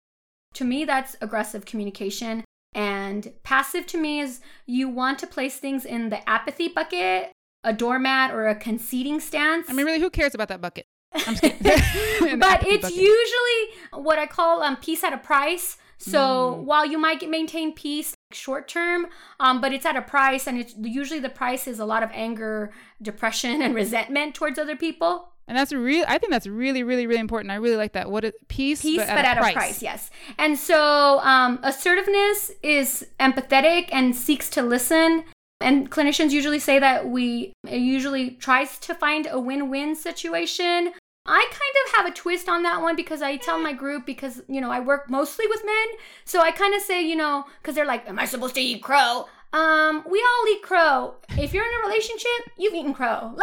To 0.54 0.64
me, 0.64 0.84
that's 0.84 1.14
aggressive 1.20 1.64
communication. 1.64 2.42
And 2.74 3.32
passive 3.44 3.86
to 3.86 3.98
me 3.98 4.18
is 4.18 4.40
you 4.66 4.88
want 4.88 5.20
to 5.20 5.28
place 5.28 5.58
things 5.58 5.84
in 5.84 6.08
the 6.08 6.28
apathy 6.28 6.66
bucket 6.66 7.30
a 7.64 7.72
doormat 7.72 8.32
or 8.32 8.48
a 8.48 8.54
conceding 8.54 9.20
stance. 9.20 9.68
I 9.68 9.72
mean, 9.72 9.86
really, 9.86 10.00
who 10.00 10.10
cares 10.10 10.34
about 10.34 10.48
that 10.48 10.60
bucket? 10.60 10.86
I'm 11.14 11.34
but 11.40 12.66
it's 12.66 12.82
bucket. 12.82 12.96
usually 12.96 14.02
what 14.02 14.18
I 14.18 14.26
call 14.26 14.62
um, 14.62 14.76
peace 14.76 15.04
at 15.04 15.12
a 15.12 15.18
price. 15.18 15.76
So 15.98 16.58
mm. 16.58 16.64
while 16.64 16.84
you 16.84 16.98
might 16.98 17.28
maintain 17.28 17.74
peace 17.74 18.16
short 18.32 18.66
term, 18.66 19.06
um, 19.38 19.60
but 19.60 19.72
it's 19.72 19.86
at 19.86 19.94
a 19.94 20.02
price, 20.02 20.48
and 20.48 20.58
it's 20.58 20.74
usually 20.76 21.20
the 21.20 21.28
price 21.28 21.68
is 21.68 21.78
a 21.78 21.84
lot 21.84 22.02
of 22.02 22.10
anger, 22.12 22.72
depression, 23.00 23.62
and 23.62 23.74
resentment 23.74 24.34
towards 24.34 24.58
other 24.58 24.74
people. 24.74 25.28
And 25.46 25.56
that's 25.56 25.72
real. 25.72 26.04
I 26.08 26.18
think 26.18 26.32
that's 26.32 26.46
really, 26.46 26.82
really, 26.82 27.06
really 27.06 27.20
important. 27.20 27.52
I 27.52 27.56
really 27.56 27.76
like 27.76 27.92
that. 27.92 28.10
What 28.10 28.24
is 28.24 28.32
peace? 28.48 28.82
Peace, 28.82 28.98
but, 28.98 29.08
at, 29.08 29.16
but 29.16 29.24
a, 29.24 29.28
at 29.28 29.38
price. 29.38 29.52
a, 29.52 29.54
price. 29.54 29.82
Yes. 29.82 30.10
And 30.38 30.58
so 30.58 31.20
um, 31.20 31.60
assertiveness 31.62 32.50
is 32.62 33.06
empathetic 33.20 33.88
and 33.92 34.14
seeks 34.14 34.48
to 34.50 34.62
listen 34.62 35.24
and 35.62 35.90
clinicians 35.90 36.30
usually 36.30 36.58
say 36.58 36.78
that 36.78 37.08
we 37.08 37.52
usually 37.68 38.30
tries 38.30 38.78
to 38.80 38.94
find 38.94 39.26
a 39.30 39.38
win-win 39.38 39.94
situation. 39.94 40.92
I 41.24 41.46
kind 41.50 41.76
of 41.86 41.94
have 41.94 42.06
a 42.06 42.14
twist 42.14 42.48
on 42.48 42.64
that 42.64 42.82
one 42.82 42.96
because 42.96 43.22
I 43.22 43.36
tell 43.36 43.58
my 43.58 43.72
group 43.72 44.04
because 44.04 44.42
you 44.48 44.60
know 44.60 44.70
I 44.70 44.80
work 44.80 45.08
mostly 45.08 45.46
with 45.46 45.64
men, 45.64 45.86
so 46.24 46.40
I 46.40 46.50
kind 46.50 46.74
of 46.74 46.82
say 46.82 47.00
you 47.02 47.16
know 47.16 47.44
because 47.60 47.74
they're 47.74 47.86
like, 47.86 48.08
"Am 48.08 48.18
I 48.18 48.24
supposed 48.24 48.54
to 48.56 48.60
eat 48.60 48.82
crow?" 48.82 49.26
Um, 49.52 50.02
we 50.08 50.18
all 50.18 50.48
eat 50.48 50.62
crow. 50.62 51.14
If 51.38 51.52
you're 51.52 51.64
in 51.64 51.70
a 51.82 51.86
relationship, 51.86 52.50
you've 52.58 52.74
eaten 52.74 52.94
crow. 52.94 53.36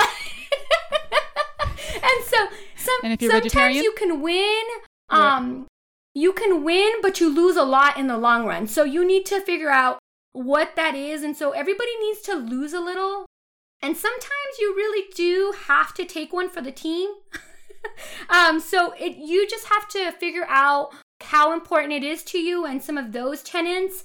and 1.93 2.25
so 2.25 2.47
some, 2.75 2.99
and 3.03 3.21
sometimes 3.21 3.75
you 3.77 3.93
can 3.93 4.21
win. 4.21 4.63
Um, 5.09 5.67
you 6.15 6.33
can 6.33 6.63
win, 6.63 6.93
but 7.01 7.19
you 7.19 7.33
lose 7.33 7.55
a 7.55 7.63
lot 7.63 7.97
in 7.97 8.07
the 8.07 8.17
long 8.17 8.45
run. 8.45 8.67
So 8.67 8.83
you 8.83 9.05
need 9.05 9.25
to 9.27 9.39
figure 9.41 9.69
out 9.69 9.98
what 10.39 10.77
that 10.77 10.95
is. 10.95 11.21
And 11.21 11.35
so 11.35 11.51
everybody 11.51 11.91
needs 11.99 12.21
to 12.21 12.35
lose 12.35 12.71
a 12.71 12.79
little. 12.79 13.25
And 13.81 13.97
sometimes 13.97 14.59
you 14.59 14.73
really 14.73 15.07
do 15.13 15.53
have 15.67 15.93
to 15.95 16.05
take 16.05 16.31
one 16.31 16.49
for 16.49 16.61
the 16.61 16.71
team. 16.71 17.09
um, 18.29 18.61
so 18.61 18.93
it, 18.93 19.17
you 19.17 19.47
just 19.49 19.67
have 19.67 19.89
to 19.89 20.11
figure 20.13 20.45
out 20.47 20.91
how 21.21 21.53
important 21.53 21.91
it 21.91 22.03
is 22.03 22.23
to 22.23 22.39
you 22.39 22.65
and 22.65 22.81
some 22.81 22.97
of 22.97 23.11
those 23.11 23.43
tenants. 23.43 24.03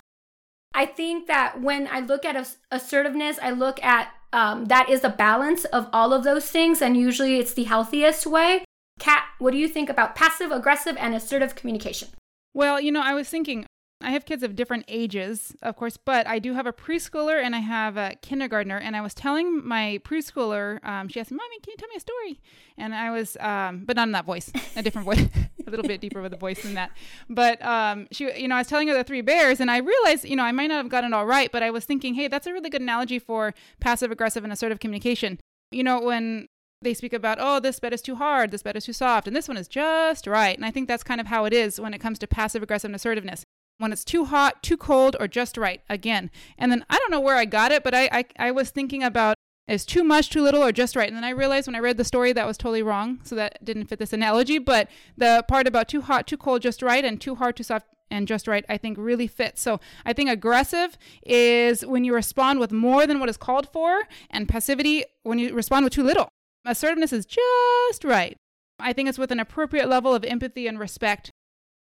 I 0.75 0.87
think 0.87 1.29
that 1.29 1.61
when 1.61 1.87
I 1.87 2.01
look 2.01 2.25
at 2.25 2.57
assertiveness, 2.73 3.39
I 3.41 3.53
look 3.53 3.83
at 3.85 4.09
um, 4.33 4.65
that 4.65 4.89
is 4.89 5.05
a 5.05 5.11
balance 5.11 5.65
of 5.67 5.89
all 5.93 6.13
of 6.13 6.25
those 6.25 6.51
things, 6.51 6.83
and 6.83 6.97
usually 6.97 7.39
it's 7.39 7.55
the 7.55 7.63
healthiest 7.63 8.27
way. 8.27 8.65
Kat, 8.99 9.23
what 9.39 9.53
do 9.53 9.57
you 9.57 9.69
think 9.69 9.89
about 9.89 10.17
passive, 10.17 10.51
aggressive, 10.51 10.97
and 10.99 11.15
assertive 11.15 11.55
communication? 11.55 12.09
Well, 12.53 12.81
you 12.81 12.91
know, 12.91 13.03
I 13.03 13.15
was 13.15 13.29
thinking 13.29 13.65
I 14.05 14.11
have 14.11 14.27
kids 14.27 14.43
of 14.43 14.55
different 14.55 14.85
ages, 14.87 15.57
of 15.63 15.77
course, 15.77 15.97
but 15.97 16.27
I 16.27 16.39
do 16.39 16.53
have 16.53 16.67
a 16.67 16.73
preschooler 16.73 17.43
and 17.43 17.57
I 17.57 17.61
have 17.61 17.97
a 17.97 18.17
kindergartner. 18.21 18.77
And 18.77 18.95
I 18.95 19.01
was 19.01 19.15
telling 19.15 19.67
my 19.67 20.01
preschooler, 20.05 20.85
um, 20.85 21.09
she 21.09 21.21
asked 21.21 21.31
me, 21.31 21.37
Mommy, 21.37 21.59
can 21.61 21.73
you 21.73 21.77
tell 21.79 21.89
me 21.89 21.97
a 21.97 22.01
story? 22.01 22.41
And 22.77 22.95
I 22.95 23.11
was, 23.11 23.37
um, 23.41 23.85
but 23.87 23.97
not 23.97 24.09
in 24.09 24.13
that 24.13 24.27
voice, 24.27 24.53
a 24.77 24.83
different 24.83 25.07
voice, 25.07 25.27
a 25.67 25.71
little 25.71 25.87
bit 25.87 26.01
deeper 26.01 26.21
with 26.21 26.35
a 26.35 26.37
voice 26.37 26.63
than 26.63 26.75
that. 26.75 26.91
But 27.31 27.65
um, 27.65 28.07
she, 28.13 28.31
you 28.41 28.47
know, 28.47 28.57
I 28.57 28.59
was 28.59 28.69
telling 28.69 28.89
her 28.89 28.95
the 28.95 29.05
three 29.05 29.23
bears, 29.23 29.61
and 29.61 29.71
I 29.71 29.79
realized, 29.79 30.25
you 30.25 30.37
know, 30.37 30.45
I 30.45 30.53
might 30.53 30.67
not 30.67 30.77
have 30.77 30.91
gotten 30.91 31.13
it 31.13 31.17
all 31.17 31.27
right, 31.27 31.51
but 31.51 31.63
I 31.63 31.71
was 31.71 31.87
thinking, 31.87 32.15
hey, 32.15 32.29
that's 32.29 32.47
a 32.47 32.53
really 32.53 32.71
good 32.71 32.83
analogy 32.83 33.19
for 33.19 33.55
passive 33.81 34.11
aggressive 34.11 34.45
and 34.45 34.53
assertive 34.53 34.81
communication. 34.81 35.41
You 35.71 35.83
know, 35.83 36.01
when 36.01 36.49
they 36.83 36.95
speak 36.95 37.15
about, 37.15 37.39
oh, 37.41 37.59
this 37.61 37.81
bed 37.81 37.95
is 37.95 38.03
too 38.03 38.17
hard, 38.17 38.51
this 38.51 38.63
bed 38.63 38.77
is 38.77 38.85
too 38.85 38.93
soft, 38.93 39.27
and 39.27 39.35
this 39.35 39.49
one 39.49 39.57
is 39.57 39.67
just 39.67 40.27
right. 40.27 40.57
And 40.57 40.67
I 40.67 40.71
think 40.71 40.89
that's 40.89 41.03
kind 41.03 41.21
of 41.21 41.29
how 41.29 41.47
it 41.47 41.55
is 41.55 41.81
when 41.81 41.95
it 41.95 42.01
comes 42.01 42.19
to 42.19 42.27
passive 42.27 42.63
aggressive 42.63 42.89
and 42.89 42.95
assertiveness. 42.95 43.45
When 43.79 43.93
it's 43.93 44.05
too 44.05 44.27
hot, 44.27 44.63
too 44.63 44.77
cold, 44.77 45.17
or 45.19 45.27
just 45.27 45.57
right, 45.57 45.83
again. 45.89 46.31
And 46.57 46.71
then 46.71 46.85
I 46.89 46.99
don't 46.99 47.11
know 47.11 47.21
where 47.21 47.37
I 47.37 47.45
got 47.45 47.73
it, 47.73 47.83
but 47.83 47.95
I, 47.95 48.09
I, 48.13 48.25
I 48.39 48.51
was 48.51 48.71
thinking 48.71 49.03
about 49.03 49.35
is 49.67 49.87
too 49.87 50.05
much, 50.05 50.31
too 50.31 50.43
little, 50.43 50.63
or 50.63 50.73
just 50.73 50.95
right. 50.95 51.09
And 51.09 51.17
then 51.17 51.25
I 51.25 51.31
realized 51.31 51.67
when 51.67 51.75
I 51.75 51.81
read 51.81 51.97
the 51.97 52.05
story 52.05 52.33
that 52.33 52.47
was 52.47 52.59
totally 52.59 52.83
wrong, 52.83 53.21
so 53.25 53.35
that 53.35 53.65
didn't 53.65 53.87
fit 53.87 53.99
this 53.99 54.13
analogy. 54.13 54.59
But 54.59 54.89
the 55.17 55.45
part 55.49 55.67
about 55.67 55.89
too 55.89 56.03
hot, 56.03 56.27
too 56.27 56.37
cold, 56.37 56.63
just 56.63 56.83
right, 56.83 57.05
and 57.05 57.21
too 57.21 57.35
hard, 57.35 57.57
too 57.57 57.63
soft, 57.63 57.87
and 58.11 58.29
just 58.29 58.47
right, 58.47 58.65
I 58.69 58.77
think 58.77 58.99
really 58.99 59.27
fits. 59.27 59.63
So 59.63 59.81
I 60.05 60.13
think 60.13 60.29
aggressive 60.29 60.99
is 61.25 61.85
when 61.85 62.05
you 62.05 62.15
respond 62.15 62.61
with 62.61 62.73
more 62.73 63.07
than 63.07 63.21
what 63.21 63.31
is 63.31 63.39
called 63.39 63.69
for, 63.73 64.03
and 64.31 64.49
passivity 64.49 65.05
when 65.23 65.39
you 65.39 65.55
respond 65.55 65.85
with 65.85 65.95
too 65.95 66.05
little. 66.05 66.29
Assertiveness 66.67 67.13
is 67.13 67.27
just 67.27 68.05
right. 68.05 68.37
I 68.79 68.93
think 68.93 69.09
it's 69.09 69.19
with 69.19 69.33
an 69.33 69.41
appropriate 69.41 69.89
level 69.89 70.15
of 70.15 70.25
empathy 70.25 70.67
and 70.67 70.79
respect 70.79 71.31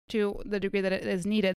to 0.09 0.41
the 0.45 0.61
degree 0.61 0.81
that 0.81 0.93
it 0.93 1.05
is 1.05 1.27
needed. 1.27 1.55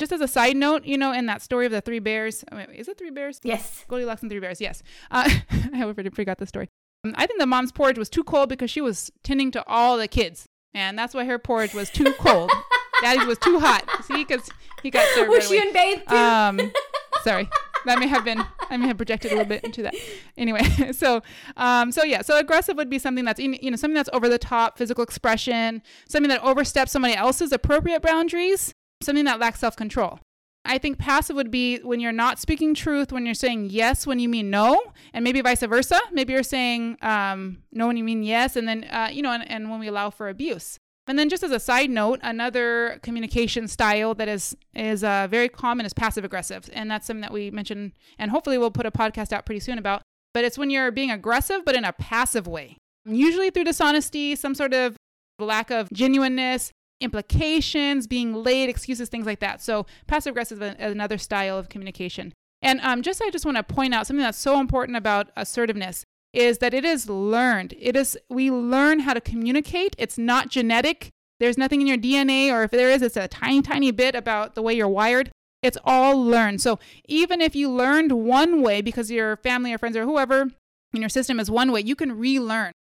Just 0.00 0.12
as 0.12 0.22
a 0.22 0.28
side 0.28 0.56
note, 0.56 0.86
you 0.86 0.96
know, 0.96 1.12
in 1.12 1.26
that 1.26 1.42
story 1.42 1.66
of 1.66 1.72
the 1.72 1.82
three 1.82 1.98
bears, 1.98 2.42
is 2.72 2.88
it 2.88 2.96
three 2.96 3.10
bears? 3.10 3.38
Yes. 3.42 3.84
Goldilocks 3.86 4.22
and 4.22 4.30
three 4.30 4.40
bears, 4.40 4.58
yes. 4.58 4.82
Uh, 5.10 5.28
I 5.74 5.82
already 5.82 6.08
forgot 6.08 6.38
the 6.38 6.46
story. 6.46 6.68
Um, 7.04 7.14
I 7.18 7.26
think 7.26 7.38
the 7.38 7.44
mom's 7.44 7.70
porridge 7.70 7.98
was 7.98 8.08
too 8.08 8.24
cold 8.24 8.48
because 8.48 8.70
she 8.70 8.80
was 8.80 9.10
tending 9.22 9.50
to 9.50 9.66
all 9.68 9.98
the 9.98 10.08
kids. 10.08 10.46
And 10.72 10.98
that's 10.98 11.12
why 11.12 11.26
her 11.26 11.38
porridge 11.38 11.74
was 11.74 11.90
too 11.90 12.14
cold. 12.14 12.50
Daddy's 13.02 13.26
was 13.26 13.36
too 13.36 13.60
hot. 13.60 13.84
See, 14.04 14.24
because 14.24 14.48
he 14.82 14.88
got 14.88 15.06
served. 15.14 15.28
Was 15.28 15.46
she 15.46 15.60
unbathed 15.60 16.08
too? 16.08 16.16
Um, 16.16 16.72
sorry 17.22 17.50
that 17.86 17.98
may 17.98 18.06
have 18.06 18.24
been 18.24 18.42
I 18.68 18.76
may 18.76 18.86
have 18.86 18.96
projected 18.96 19.32
a 19.32 19.34
little 19.34 19.48
bit 19.48 19.64
into 19.64 19.82
that. 19.82 19.94
Anyway, 20.36 20.62
so 20.92 21.22
um, 21.56 21.92
so 21.92 22.04
yeah, 22.04 22.22
so 22.22 22.38
aggressive 22.38 22.76
would 22.76 22.90
be 22.90 22.98
something 22.98 23.24
that's 23.24 23.40
you 23.40 23.70
know 23.70 23.76
something 23.76 23.94
that's 23.94 24.10
over 24.12 24.28
the 24.28 24.38
top, 24.38 24.78
physical 24.78 25.02
expression, 25.02 25.82
something 26.08 26.28
that 26.28 26.42
oversteps 26.42 26.92
somebody 26.92 27.14
else's 27.14 27.52
appropriate 27.52 28.02
boundaries, 28.02 28.74
something 29.02 29.24
that 29.24 29.40
lacks 29.40 29.60
self 29.60 29.76
control. 29.76 30.18
I 30.64 30.78
think 30.78 30.98
passive 30.98 31.36
would 31.36 31.50
be 31.50 31.78
when 31.78 32.00
you're 32.00 32.12
not 32.12 32.38
speaking 32.38 32.74
truth, 32.74 33.12
when 33.12 33.24
you're 33.24 33.34
saying 33.34 33.70
yes 33.70 34.06
when 34.06 34.18
you 34.18 34.28
mean 34.28 34.50
no, 34.50 34.80
and 35.14 35.24
maybe 35.24 35.40
vice 35.40 35.62
versa. 35.62 35.98
Maybe 36.12 36.34
you're 36.34 36.42
saying 36.42 36.98
um, 37.00 37.62
no 37.72 37.86
when 37.86 37.96
you 37.96 38.04
mean 38.04 38.22
yes, 38.22 38.56
and 38.56 38.68
then 38.68 38.84
uh, 38.84 39.08
you 39.10 39.22
know, 39.22 39.32
and, 39.32 39.50
and 39.50 39.70
when 39.70 39.80
we 39.80 39.88
allow 39.88 40.10
for 40.10 40.28
abuse. 40.28 40.78
And 41.06 41.18
then, 41.18 41.28
just 41.28 41.42
as 41.42 41.50
a 41.50 41.58
side 41.58 41.90
note, 41.90 42.20
another 42.22 43.00
communication 43.02 43.66
style 43.66 44.14
that 44.14 44.28
is 44.28 44.56
is 44.74 45.02
uh, 45.02 45.26
very 45.28 45.48
common 45.48 45.86
is 45.86 45.94
passive 45.94 46.24
aggressive, 46.24 46.68
and 46.72 46.90
that's 46.90 47.06
something 47.06 47.22
that 47.22 47.32
we 47.32 47.50
mentioned, 47.50 47.92
and 48.18 48.30
hopefully 48.30 48.58
we'll 48.58 48.70
put 48.70 48.86
a 48.86 48.92
podcast 48.92 49.32
out 49.32 49.46
pretty 49.46 49.60
soon 49.60 49.78
about. 49.78 50.02
But 50.34 50.44
it's 50.44 50.56
when 50.56 50.70
you're 50.70 50.92
being 50.92 51.10
aggressive, 51.10 51.64
but 51.64 51.74
in 51.74 51.84
a 51.84 51.92
passive 51.92 52.46
way, 52.46 52.76
usually 53.04 53.50
through 53.50 53.64
dishonesty, 53.64 54.36
some 54.36 54.54
sort 54.54 54.72
of 54.72 54.94
lack 55.40 55.70
of 55.70 55.90
genuineness, 55.90 56.70
implications, 57.00 58.06
being 58.06 58.34
late, 58.34 58.68
excuses, 58.68 59.08
things 59.08 59.26
like 59.26 59.40
that. 59.40 59.62
So 59.62 59.86
passive 60.06 60.32
aggressive 60.32 60.62
is 60.62 60.74
another 60.78 61.18
style 61.18 61.58
of 61.58 61.68
communication. 61.68 62.32
And 62.62 62.80
um, 62.82 63.02
just 63.02 63.22
I 63.22 63.30
just 63.30 63.44
want 63.44 63.56
to 63.56 63.62
point 63.62 63.94
out 63.94 64.06
something 64.06 64.22
that's 64.22 64.38
so 64.38 64.60
important 64.60 64.96
about 64.96 65.30
assertiveness 65.36 66.04
is 66.32 66.58
that 66.58 66.74
it 66.74 66.84
is 66.84 67.08
learned. 67.08 67.74
It 67.78 67.96
is 67.96 68.18
we 68.28 68.50
learn 68.50 69.00
how 69.00 69.14
to 69.14 69.20
communicate. 69.20 69.96
It's 69.98 70.18
not 70.18 70.48
genetic. 70.48 71.10
There's 71.40 71.58
nothing 71.58 71.80
in 71.80 71.86
your 71.86 71.96
DNA 71.96 72.52
or 72.52 72.62
if 72.62 72.70
there 72.70 72.90
is 72.90 73.02
it's 73.02 73.16
a 73.16 73.28
tiny 73.28 73.62
tiny 73.62 73.90
bit 73.90 74.14
about 74.14 74.54
the 74.54 74.62
way 74.62 74.74
you're 74.74 74.88
wired. 74.88 75.30
It's 75.62 75.78
all 75.84 76.22
learned. 76.22 76.60
So 76.60 76.78
even 77.08 77.40
if 77.40 77.54
you 77.54 77.70
learned 77.70 78.12
one 78.12 78.62
way 78.62 78.80
because 78.80 79.10
your 79.10 79.36
family 79.38 79.72
or 79.72 79.78
friends 79.78 79.96
or 79.96 80.04
whoever 80.04 80.50
in 80.92 81.00
your 81.00 81.08
system 81.08 81.40
is 81.40 81.50
one 81.50 81.72
way, 81.72 81.80
you 81.80 81.96
can 81.96 82.18
relearn. 82.18 82.72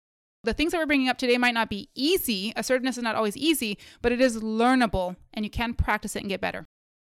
The 0.48 0.54
things 0.54 0.72
that 0.72 0.78
we're 0.78 0.86
bringing 0.86 1.10
up 1.10 1.18
today 1.18 1.36
might 1.36 1.52
not 1.52 1.68
be 1.68 1.90
easy. 1.94 2.54
Assertiveness 2.56 2.96
is 2.96 3.02
not 3.02 3.16
always 3.16 3.36
easy, 3.36 3.76
but 4.00 4.12
it 4.12 4.20
is 4.22 4.38
learnable 4.38 5.16
and 5.34 5.44
you 5.44 5.50
can 5.50 5.74
practice 5.74 6.16
it 6.16 6.20
and 6.20 6.30
get 6.30 6.40
better. 6.40 6.64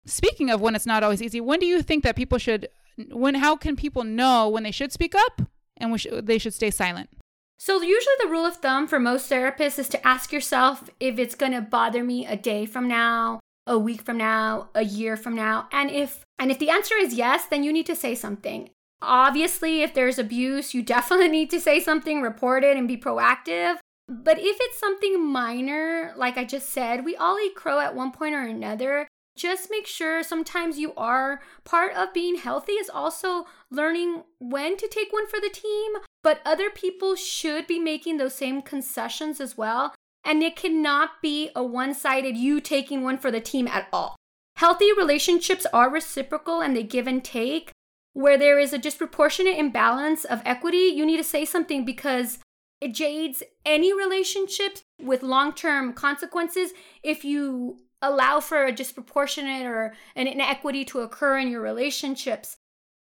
Speaking 0.06 0.48
of 0.48 0.62
when 0.62 0.74
it's 0.74 0.86
not 0.86 1.02
always 1.02 1.20
easy, 1.20 1.38
when 1.38 1.60
do 1.60 1.66
you 1.66 1.82
think 1.82 2.04
that 2.04 2.16
people 2.16 2.38
should 2.38 2.68
when 3.10 3.34
how 3.34 3.54
can 3.54 3.76
people 3.76 4.02
know 4.02 4.48
when 4.48 4.62
they 4.62 4.70
should 4.70 4.92
speak 4.92 5.14
up 5.14 5.42
and 5.76 6.00
sh- 6.00 6.06
they 6.22 6.38
should 6.38 6.54
stay 6.54 6.70
silent. 6.70 7.10
So, 7.58 7.82
usually, 7.82 8.14
the 8.20 8.28
rule 8.28 8.46
of 8.46 8.56
thumb 8.56 8.86
for 8.86 8.98
most 8.98 9.30
therapists 9.30 9.78
is 9.78 9.88
to 9.90 10.06
ask 10.06 10.32
yourself 10.32 10.88
if 10.98 11.18
it's 11.18 11.34
going 11.34 11.52
to 11.52 11.60
bother 11.60 12.02
me 12.02 12.24
a 12.24 12.34
day 12.34 12.64
from 12.64 12.88
now, 12.88 13.40
a 13.66 13.78
week 13.78 14.00
from 14.00 14.16
now, 14.16 14.70
a 14.74 14.84
year 14.84 15.18
from 15.18 15.34
now. 15.34 15.68
And 15.70 15.90
if 15.90 16.24
and 16.38 16.50
if 16.50 16.58
the 16.58 16.70
answer 16.70 16.94
is 16.94 17.12
yes, 17.12 17.44
then 17.44 17.62
you 17.62 17.74
need 17.74 17.86
to 17.86 17.94
say 17.94 18.14
something. 18.14 18.70
Obviously, 19.00 19.82
if 19.82 19.94
there's 19.94 20.18
abuse, 20.18 20.74
you 20.74 20.82
definitely 20.94 21.28
need 21.28 21.50
to 21.50 21.60
say 21.60 21.80
something, 21.80 22.22
report 22.22 22.64
it, 22.64 22.76
and 22.76 22.88
be 22.88 22.96
proactive. 22.96 23.76
But 24.08 24.38
if 24.38 24.56
it's 24.60 24.78
something 24.78 25.24
minor, 25.24 26.14
like 26.16 26.38
I 26.38 26.44
just 26.44 26.70
said, 26.70 27.04
we 27.04 27.14
all 27.16 27.38
eat 27.38 27.54
crow 27.54 27.78
at 27.78 27.94
one 27.94 28.10
point 28.10 28.34
or 28.34 28.42
another 28.42 29.06
just 29.38 29.70
make 29.70 29.86
sure 29.86 30.22
sometimes 30.22 30.78
you 30.78 30.92
are 30.96 31.40
part 31.64 31.94
of 31.94 32.12
being 32.12 32.36
healthy 32.36 32.72
is 32.72 32.90
also 32.90 33.46
learning 33.70 34.24
when 34.40 34.76
to 34.76 34.88
take 34.88 35.12
one 35.12 35.28
for 35.28 35.40
the 35.40 35.48
team, 35.48 35.92
but 36.22 36.40
other 36.44 36.68
people 36.68 37.14
should 37.14 37.66
be 37.66 37.78
making 37.78 38.16
those 38.16 38.34
same 38.34 38.60
concessions 38.60 39.40
as 39.40 39.56
well. 39.56 39.94
And 40.24 40.42
it 40.42 40.56
cannot 40.56 41.22
be 41.22 41.50
a 41.54 41.62
one 41.62 41.94
sided 41.94 42.36
you 42.36 42.60
taking 42.60 43.02
one 43.02 43.16
for 43.16 43.30
the 43.30 43.40
team 43.40 43.68
at 43.68 43.86
all. 43.92 44.16
Healthy 44.56 44.92
relationships 44.92 45.66
are 45.72 45.88
reciprocal 45.88 46.60
and 46.60 46.76
they 46.76 46.82
give 46.82 47.06
and 47.06 47.24
take. 47.24 47.70
Where 48.14 48.38
there 48.38 48.58
is 48.58 48.72
a 48.72 48.78
disproportionate 48.78 49.58
imbalance 49.58 50.24
of 50.24 50.42
equity, 50.44 50.92
you 50.94 51.06
need 51.06 51.18
to 51.18 51.24
say 51.24 51.44
something 51.44 51.84
because 51.84 52.38
it 52.80 52.94
jades 52.94 53.42
any 53.64 53.92
relationships 53.92 54.82
with 55.00 55.22
long 55.22 55.52
term 55.52 55.92
consequences 55.92 56.72
if 57.02 57.24
you 57.24 57.78
allow 58.00 58.40
for 58.40 58.64
a 58.64 58.72
disproportionate 58.72 59.66
or 59.66 59.94
an 60.14 60.26
inequity 60.26 60.84
to 60.84 61.00
occur 61.00 61.38
in 61.38 61.48
your 61.48 61.60
relationships. 61.60 62.56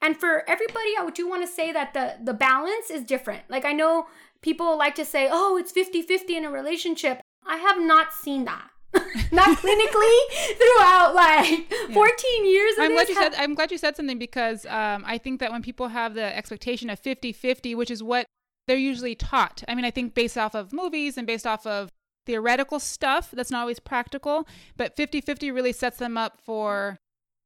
And 0.02 0.18
for 0.18 0.48
everybody, 0.50 0.90
I 1.00 1.10
do 1.14 1.30
want 1.30 1.44
to 1.44 1.52
say 1.52 1.72
that 1.72 1.94
the, 1.94 2.16
the 2.22 2.34
balance 2.34 2.90
is 2.90 3.04
different. 3.04 3.44
Like, 3.50 3.64
I 3.64 3.72
know 3.72 4.08
people 4.42 4.78
like 4.78 4.96
to 4.96 5.06
say, 5.06 5.30
oh, 5.32 5.56
it's 5.56 5.72
50 5.72 6.02
50 6.02 6.36
in 6.36 6.46
a 6.46 6.52
relationship. 6.52 7.22
I 7.46 7.58
have 7.58 7.82
not 7.82 8.14
seen 8.14 8.44
that. 8.46 8.70
not 9.32 9.58
clinically 9.58 10.18
throughout 10.58 11.14
like 11.16 11.72
yeah. 11.72 11.94
14 11.94 12.46
years 12.46 12.74
I'm 12.80 12.94
glad 12.94 13.10
you 13.10 13.16
said 13.16 13.34
I'm 13.38 13.56
glad 13.56 13.72
you 13.72 13.78
said 13.78 13.96
something 13.96 14.20
because 14.20 14.66
um, 14.68 15.04
I 15.06 15.18
think 15.18 15.40
that 15.40 15.52
when 15.52 15.62
people 15.62 15.88
have 15.90 16.14
the 16.14 16.36
expectation 16.36 16.90
of 16.90 17.02
50-50 17.02 17.76
which 17.76 17.92
is 17.92 18.04
what 18.04 18.26
they're 18.68 18.78
usually 18.78 19.16
taught 19.16 19.64
I 19.68 19.76
mean 19.76 19.86
I 19.86 19.92
think 19.92 20.14
based 20.14 20.38
off 20.38 20.56
of 20.56 20.74
movies 20.74 21.18
and 21.18 21.26
based 21.26 21.48
off 21.48 21.66
of 21.66 21.90
theoretical 22.26 22.80
stuff 22.80 23.32
that's 23.32 23.52
not 23.52 23.62
always 23.62 23.80
practical, 23.80 24.48
but 24.78 24.96
50 24.96 25.22
50 25.22 25.52
really 25.52 25.74
sets 25.74 25.98
them 25.98 26.18
up 26.18 26.40
for 26.44 26.98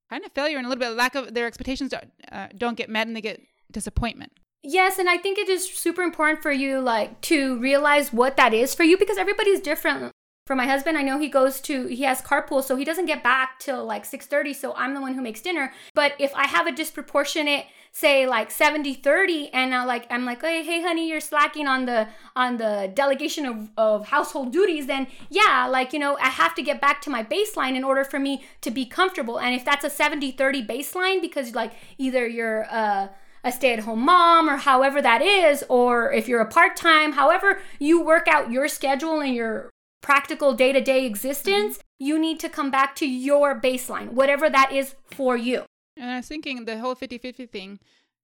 kind 0.09 0.23
of 0.23 0.31
failure 0.31 0.57
and 0.57 0.65
a 0.65 0.69
little 0.69 0.79
bit 0.79 0.91
of 0.91 0.97
lack 0.97 1.15
of 1.15 1.33
their 1.33 1.47
expectations 1.47 1.91
don't, 1.91 2.11
uh, 2.31 2.47
don't 2.55 2.77
get 2.77 2.89
met 2.89 3.07
and 3.07 3.15
they 3.15 3.21
get 3.21 3.41
disappointment. 3.71 4.31
Yes, 4.63 4.97
and 4.97 5.09
I 5.09 5.17
think 5.17 5.37
it 5.37 5.49
is 5.49 5.69
super 5.69 6.01
important 6.01 6.41
for 6.41 6.51
you 6.51 6.79
like 6.79 7.21
to 7.21 7.57
realize 7.59 8.11
what 8.11 8.37
that 8.37 8.53
is 8.53 8.73
for 8.73 8.83
you 8.83 8.97
because 8.97 9.17
everybody's 9.17 9.59
different. 9.59 10.11
For 10.47 10.55
my 10.55 10.65
husband, 10.65 10.97
I 10.97 11.01
know 11.01 11.19
he 11.19 11.27
goes 11.27 11.59
to 11.61 11.87
he 11.87 12.03
has 12.03 12.21
carpool, 12.21 12.63
so 12.63 12.77
he 12.77 12.85
doesn't 12.85 13.05
get 13.05 13.21
back 13.21 13.59
till 13.59 13.83
like 13.83 14.05
6:30, 14.05 14.55
so 14.55 14.73
I'm 14.75 14.93
the 14.93 15.01
one 15.01 15.13
who 15.13 15.21
makes 15.21 15.41
dinner. 15.41 15.73
But 15.93 16.13
if 16.19 16.33
I 16.35 16.47
have 16.47 16.67
a 16.67 16.71
disproportionate 16.71 17.65
say 17.91 18.27
like 18.27 18.51
70 18.51 18.93
30 18.93 19.49
and 19.53 19.73
uh, 19.73 19.83
like 19.87 20.05
i'm 20.11 20.23
like 20.23 20.41
hey, 20.41 20.63
hey 20.63 20.83
honey 20.83 21.09
you're 21.09 21.19
slacking 21.19 21.67
on 21.67 21.85
the 21.85 22.07
on 22.35 22.57
the 22.57 22.91
delegation 22.93 23.43
of, 23.45 23.69
of 23.75 24.07
household 24.09 24.51
duties 24.53 24.85
then 24.85 25.07
yeah 25.31 25.65
like 25.67 25.93
you 25.93 25.97
know 25.97 26.15
i 26.21 26.27
have 26.27 26.53
to 26.53 26.61
get 26.61 26.79
back 26.79 27.01
to 27.01 27.09
my 27.09 27.23
baseline 27.23 27.75
in 27.75 27.83
order 27.83 28.03
for 28.03 28.19
me 28.19 28.43
to 28.61 28.69
be 28.69 28.85
comfortable 28.85 29.39
and 29.39 29.55
if 29.55 29.65
that's 29.65 29.83
a 29.83 29.89
70 29.89 30.31
30 30.33 30.67
baseline 30.67 31.21
because 31.21 31.55
like 31.55 31.71
either 31.97 32.27
you're 32.27 32.67
uh 32.69 33.07
a 33.43 33.51
stay 33.51 33.73
at 33.73 33.79
home 33.79 34.01
mom 34.01 34.49
or 34.49 34.57
however 34.57 35.01
that 35.01 35.21
is, 35.21 35.63
or 35.69 36.11
if 36.11 36.27
you're 36.27 36.41
a 36.41 36.45
part 36.45 36.75
time, 36.75 37.13
however 37.13 37.61
you 37.79 38.01
work 38.01 38.27
out 38.27 38.51
your 38.51 38.67
schedule 38.67 39.21
and 39.21 39.33
your 39.33 39.69
practical 40.01 40.53
day 40.53 40.71
to 40.71 40.81
day 40.81 41.05
existence, 41.05 41.77
mm-hmm. 41.77 42.05
you 42.05 42.19
need 42.19 42.39
to 42.39 42.49
come 42.49 42.71
back 42.71 42.95
to 42.97 43.07
your 43.07 43.59
baseline, 43.59 44.09
whatever 44.09 44.49
that 44.49 44.71
is 44.71 44.95
for 45.05 45.35
you. 45.35 45.65
And 45.95 46.09
I 46.09 46.17
was 46.17 46.27
thinking 46.27 46.65
the 46.65 46.79
whole 46.79 46.95
50 46.95 47.17
50 47.17 47.45
thing 47.47 47.79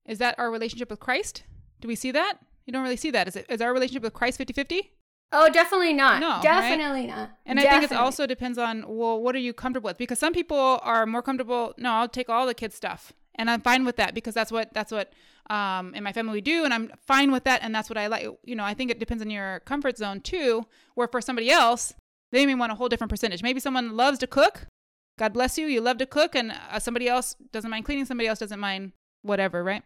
is 0.05 0.19
that 0.19 0.37
our 0.37 0.51
relationship 0.51 0.89
with 0.89 0.99
Christ? 0.99 1.43
Do 1.79 1.87
we 1.87 1.95
see 1.95 2.11
that? 2.11 2.35
You 2.65 2.73
don't 2.73 2.83
really 2.83 2.97
see 2.97 3.11
that. 3.11 3.27
Is 3.27 3.35
it 3.35 3.45
is 3.49 3.61
our 3.61 3.73
relationship 3.73 4.03
with 4.03 4.13
Christ 4.13 4.37
50 4.37 4.53
50? 4.53 4.91
Oh, 5.35 5.49
definitely 5.49 5.93
not. 5.93 6.21
No, 6.21 6.39
definitely 6.43 7.01
right? 7.01 7.09
not. 7.09 7.31
And 7.45 7.57
definitely. 7.57 7.77
I 7.77 7.79
think 7.79 7.91
it 7.91 7.97
also 7.97 8.27
depends 8.27 8.57
on 8.57 8.85
well, 8.87 9.21
what 9.21 9.35
are 9.35 9.39
you 9.39 9.53
comfortable 9.53 9.89
with? 9.89 9.97
Because 9.97 10.19
some 10.19 10.33
people 10.33 10.79
are 10.83 11.05
more 11.05 11.21
comfortable. 11.21 11.73
No, 11.77 11.91
I'll 11.91 12.07
take 12.07 12.29
all 12.29 12.45
the 12.45 12.53
kids' 12.53 12.75
stuff, 12.75 13.13
and 13.35 13.49
I'm 13.49 13.61
fine 13.61 13.85
with 13.85 13.97
that 13.97 14.13
because 14.13 14.33
that's 14.33 14.51
what 14.51 14.73
that's 14.73 14.91
what 14.91 15.13
um, 15.49 15.93
in 15.93 16.03
my 16.03 16.13
family 16.13 16.33
we 16.33 16.41
do, 16.41 16.63
and 16.63 16.73
I'm 16.73 16.91
fine 17.05 17.31
with 17.31 17.43
that, 17.43 17.61
and 17.63 17.73
that's 17.73 17.89
what 17.89 17.97
I 17.97 18.07
like. 18.07 18.27
You 18.43 18.55
know, 18.55 18.63
I 18.63 18.73
think 18.73 18.91
it 18.91 18.99
depends 18.99 19.23
on 19.23 19.29
your 19.29 19.61
comfort 19.61 19.97
zone 19.97 20.21
too. 20.21 20.65
Where 20.95 21.07
for 21.07 21.21
somebody 21.21 21.49
else, 21.49 21.93
they 22.31 22.45
may 22.45 22.55
want 22.55 22.71
a 22.71 22.75
whole 22.75 22.89
different 22.89 23.09
percentage. 23.09 23.43
Maybe 23.43 23.59
someone 23.59 23.95
loves 23.95 24.19
to 24.19 24.27
cook, 24.27 24.67
God 25.17 25.33
bless 25.33 25.57
you. 25.57 25.67
You 25.67 25.81
love 25.81 25.97
to 25.99 26.05
cook, 26.05 26.35
and 26.35 26.53
uh, 26.71 26.79
somebody 26.79 27.07
else 27.07 27.35
doesn't 27.51 27.69
mind 27.69 27.85
cleaning. 27.85 28.05
Somebody 28.05 28.27
else 28.27 28.39
doesn't 28.39 28.59
mind 28.59 28.93
whatever, 29.21 29.63
right? 29.63 29.83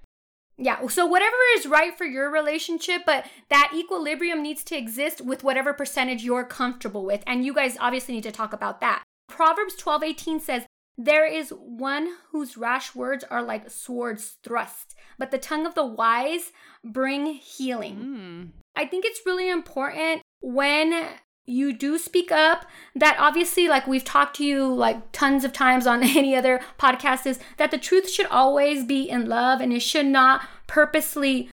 Yeah. 0.58 0.88
So 0.88 1.06
whatever 1.06 1.36
is 1.56 1.68
right 1.68 1.96
for 1.96 2.06
your 2.06 2.32
relationship, 2.32 3.04
but 3.06 3.26
that 3.50 3.74
equilibrium 3.76 4.42
needs 4.42 4.64
to 4.66 4.78
exist 4.78 5.22
with 5.22 5.44
whatever 5.44 5.74
percentage 5.74 6.24
you're 6.24 6.46
comfortable 6.46 7.06
with. 7.06 7.24
And 7.28 7.46
you 7.46 7.54
guys 7.54 7.78
obviously 7.80 8.16
need 8.16 8.24
to 8.24 8.32
talk 8.32 8.54
about 8.54 8.82
that. 8.82 9.04
Proverbs 9.28 9.76
12 9.76 10.04
18 10.04 10.40
says, 10.40 10.66
There 10.98 11.26
is 11.26 11.50
one 11.50 12.10
whose 12.32 12.58
rash 12.58 12.96
words 12.96 13.24
are 13.30 13.44
like 13.44 13.70
swords 13.70 14.38
thrust, 14.44 14.96
but 15.20 15.30
the 15.30 15.38
tongue 15.38 15.66
of 15.66 15.76
the 15.76 15.86
wise 15.86 16.52
bring 16.84 17.28
healing. 17.28 17.98
Mm. 17.98 18.50
I 18.76 18.86
think 18.86 19.06
it's 19.06 19.22
really 19.26 19.50
important 19.50 20.22
when 20.42 21.08
you 21.48 21.72
do 21.72 21.98
speak 21.98 22.32
up 22.32 22.66
that 22.94 23.16
obviously 23.20 23.68
like 23.68 23.88
we've 23.88 24.04
talked 24.04 24.36
to 24.36 24.44
you 24.44 24.68
like 24.68 25.12
tons 25.12 25.44
of 25.46 25.54
times 25.54 25.88
on 25.88 26.04
any 26.18 26.36
other 26.36 26.60
podcast 26.78 27.26
is 27.26 27.40
that 27.56 27.72
the 27.72 27.78
truth 27.78 28.10
should 28.10 28.28
always 28.28 28.84
be 28.84 29.10
in 29.10 29.28
love 29.28 29.62
and 29.62 29.72
it 29.72 29.80
should 29.80 30.06
not 30.06 30.42
purposely 30.68 31.50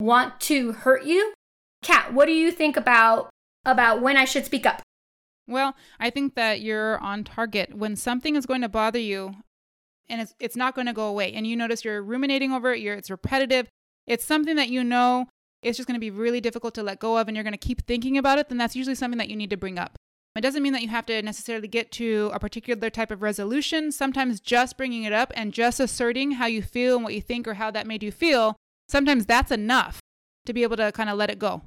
want 0.00 0.38
to 0.40 0.72
hurt 0.72 1.04
you 1.04 1.32
kat 1.82 2.12
what 2.12 2.26
do 2.26 2.32
you 2.32 2.50
think 2.50 2.76
about 2.76 3.30
about 3.64 4.02
when 4.02 4.16
i 4.16 4.24
should 4.24 4.44
speak 4.44 4.66
up 4.66 4.82
Well, 5.48 5.76
I 6.00 6.10
think 6.10 6.34
that 6.34 6.60
you're 6.60 6.98
on 6.98 7.24
target. 7.24 7.74
When 7.74 7.96
something 7.96 8.36
is 8.36 8.46
going 8.46 8.62
to 8.62 8.68
bother 8.68 8.98
you 8.98 9.36
and 10.08 10.20
it's, 10.20 10.34
it's 10.38 10.56
not 10.56 10.74
going 10.74 10.86
to 10.86 10.92
go 10.92 11.06
away, 11.06 11.32
and 11.32 11.46
you 11.46 11.56
notice 11.56 11.84
you're 11.84 12.02
ruminating 12.02 12.52
over 12.52 12.72
it, 12.72 12.80
you're, 12.80 12.94
it's 12.94 13.10
repetitive, 13.10 13.68
it's 14.06 14.24
something 14.24 14.56
that 14.56 14.68
you 14.68 14.84
know 14.84 15.26
it's 15.62 15.76
just 15.76 15.88
going 15.88 15.96
to 15.96 16.00
be 16.00 16.10
really 16.10 16.40
difficult 16.40 16.74
to 16.74 16.82
let 16.82 17.00
go 17.00 17.18
of, 17.18 17.26
and 17.26 17.36
you're 17.36 17.42
going 17.42 17.52
to 17.52 17.58
keep 17.58 17.86
thinking 17.86 18.16
about 18.16 18.38
it, 18.38 18.48
then 18.48 18.58
that's 18.58 18.76
usually 18.76 18.94
something 18.94 19.18
that 19.18 19.28
you 19.28 19.36
need 19.36 19.50
to 19.50 19.56
bring 19.56 19.78
up. 19.78 19.96
It 20.36 20.42
doesn't 20.42 20.62
mean 20.62 20.74
that 20.74 20.82
you 20.82 20.88
have 20.88 21.06
to 21.06 21.22
necessarily 21.22 21.66
get 21.66 21.90
to 21.92 22.30
a 22.34 22.38
particular 22.38 22.90
type 22.90 23.10
of 23.10 23.22
resolution. 23.22 23.90
Sometimes 23.90 24.38
just 24.38 24.76
bringing 24.76 25.04
it 25.04 25.12
up 25.12 25.32
and 25.34 25.52
just 25.52 25.80
asserting 25.80 26.32
how 26.32 26.46
you 26.46 26.62
feel 26.62 26.96
and 26.96 27.04
what 27.04 27.14
you 27.14 27.22
think 27.22 27.48
or 27.48 27.54
how 27.54 27.70
that 27.70 27.86
made 27.86 28.02
you 28.02 28.12
feel, 28.12 28.54
sometimes 28.88 29.24
that's 29.24 29.50
enough 29.50 29.98
to 30.44 30.52
be 30.52 30.62
able 30.62 30.76
to 30.76 30.92
kind 30.92 31.08
of 31.08 31.16
let 31.16 31.30
it 31.30 31.38
go, 31.38 31.62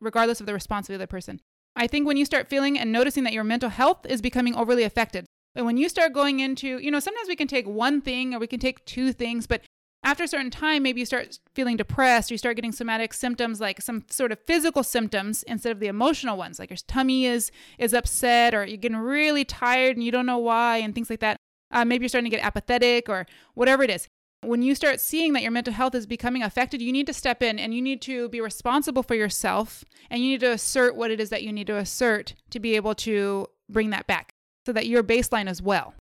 regardless 0.00 0.40
of 0.40 0.46
the 0.46 0.52
response 0.52 0.88
of 0.88 0.92
the 0.92 0.96
other 0.96 1.06
person. 1.06 1.40
I 1.76 1.86
think 1.86 2.06
when 2.06 2.16
you 2.16 2.24
start 2.24 2.48
feeling 2.48 2.78
and 2.78 2.92
noticing 2.92 3.24
that 3.24 3.32
your 3.32 3.44
mental 3.44 3.70
health 3.70 4.06
is 4.06 4.22
becoming 4.22 4.54
overly 4.54 4.84
affected, 4.84 5.26
and 5.54 5.66
when 5.66 5.76
you 5.76 5.88
start 5.88 6.12
going 6.12 6.40
into, 6.40 6.78
you 6.78 6.90
know, 6.90 7.00
sometimes 7.00 7.28
we 7.28 7.36
can 7.36 7.48
take 7.48 7.66
one 7.66 8.00
thing 8.00 8.34
or 8.34 8.38
we 8.38 8.46
can 8.46 8.60
take 8.60 8.84
two 8.84 9.12
things, 9.12 9.46
but 9.46 9.62
after 10.04 10.24
a 10.24 10.28
certain 10.28 10.50
time, 10.50 10.82
maybe 10.82 11.00
you 11.00 11.06
start 11.06 11.38
feeling 11.54 11.76
depressed, 11.76 12.30
you 12.30 12.36
start 12.36 12.56
getting 12.56 12.72
somatic 12.72 13.14
symptoms 13.14 13.60
like 13.60 13.80
some 13.80 14.04
sort 14.10 14.32
of 14.32 14.38
physical 14.46 14.82
symptoms 14.82 15.42
instead 15.44 15.72
of 15.72 15.80
the 15.80 15.86
emotional 15.86 16.36
ones, 16.36 16.58
like 16.58 16.70
your 16.70 16.76
tummy 16.86 17.24
is 17.24 17.50
is 17.78 17.94
upset, 17.94 18.54
or 18.54 18.66
you're 18.66 18.76
getting 18.76 18.98
really 18.98 19.44
tired 19.44 19.96
and 19.96 20.04
you 20.04 20.12
don't 20.12 20.26
know 20.26 20.38
why, 20.38 20.76
and 20.76 20.94
things 20.94 21.08
like 21.08 21.20
that. 21.20 21.38
Uh, 21.70 21.84
maybe 21.84 22.02
you're 22.04 22.08
starting 22.10 22.30
to 22.30 22.36
get 22.36 22.44
apathetic 22.44 23.08
or 23.08 23.26
whatever 23.54 23.82
it 23.82 23.90
is. 23.90 24.08
When 24.46 24.62
you 24.62 24.74
start 24.74 25.00
seeing 25.00 25.32
that 25.32 25.42
your 25.42 25.50
mental 25.50 25.72
health 25.72 25.94
is 25.94 26.06
becoming 26.06 26.42
affected, 26.42 26.82
you 26.82 26.92
need 26.92 27.06
to 27.06 27.12
step 27.12 27.42
in 27.42 27.58
and 27.58 27.74
you 27.74 27.82
need 27.82 28.02
to 28.02 28.28
be 28.28 28.40
responsible 28.40 29.02
for 29.02 29.14
yourself 29.14 29.84
and 30.10 30.22
you 30.22 30.30
need 30.30 30.40
to 30.40 30.52
assert 30.52 30.96
what 30.96 31.10
it 31.10 31.20
is 31.20 31.30
that 31.30 31.42
you 31.42 31.52
need 31.52 31.66
to 31.68 31.76
assert 31.76 32.34
to 32.50 32.60
be 32.60 32.76
able 32.76 32.94
to 32.96 33.46
bring 33.68 33.90
that 33.90 34.06
back 34.06 34.32
so 34.66 34.72
that 34.72 34.86
your 34.86 35.02
baseline 35.02 35.48
as 35.48 35.62
well. 35.62 35.94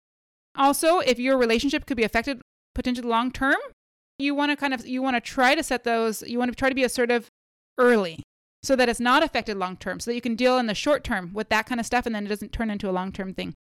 Also, 0.57 0.99
if 0.99 1.19
your 1.19 1.37
relationship 1.37 1.85
could 1.85 1.97
be 1.97 2.03
affected 2.03 2.41
potentially 2.75 3.07
long 3.07 3.31
term, 3.31 3.57
you 4.19 4.35
want 4.35 4.51
to 4.51 4.55
kind 4.55 4.73
of 4.73 4.85
you 4.85 5.01
want 5.01 5.15
to 5.15 5.21
try 5.21 5.55
to 5.55 5.63
set 5.63 5.83
those 5.83 6.21
you 6.23 6.37
want 6.37 6.51
to 6.51 6.55
try 6.55 6.69
to 6.69 6.75
be 6.75 6.83
assertive 6.83 7.27
early 7.77 8.21
so 8.63 8.75
that 8.75 8.87
it's 8.87 8.99
not 8.99 9.23
affected 9.23 9.57
long 9.57 9.75
term 9.75 9.99
so 9.99 10.11
that 10.11 10.15
you 10.15 10.21
can 10.21 10.35
deal 10.35 10.57
in 10.57 10.67
the 10.67 10.75
short 10.75 11.03
term 11.03 11.31
with 11.33 11.49
that 11.49 11.65
kind 11.65 11.79
of 11.79 11.85
stuff 11.85 12.05
and 12.05 12.13
then 12.13 12.25
it 12.25 12.29
doesn't 12.29 12.51
turn 12.51 12.69
into 12.69 12.89
a 12.89 12.91
long 12.91 13.11
term 13.11 13.33
thing. 13.33 13.53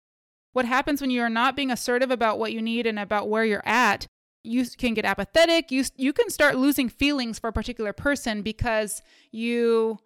What 0.52 0.66
happens 0.66 1.00
when 1.00 1.12
you 1.12 1.22
are 1.22 1.30
not 1.30 1.56
being 1.56 1.72
assertive 1.72 2.12
about 2.12 2.40
what 2.40 2.52
you 2.52 2.62
need 2.62 2.88
and 2.88 3.00
about 3.00 3.30
where 3.30 3.46
you're 3.46 3.66
at, 3.66 4.08
you 4.44 4.66
can 4.66 4.94
get 4.94 5.06
apathetic. 5.06 5.72
You 5.72 5.84
you 5.98 6.14
can 6.14 6.30
start 6.30 6.56
losing 6.56 6.90
feelings 6.90 7.40
for 7.40 7.48
a 7.48 7.54
particular 7.54 7.94
person 7.94 8.42
because 8.42 9.02
you 9.32 10.00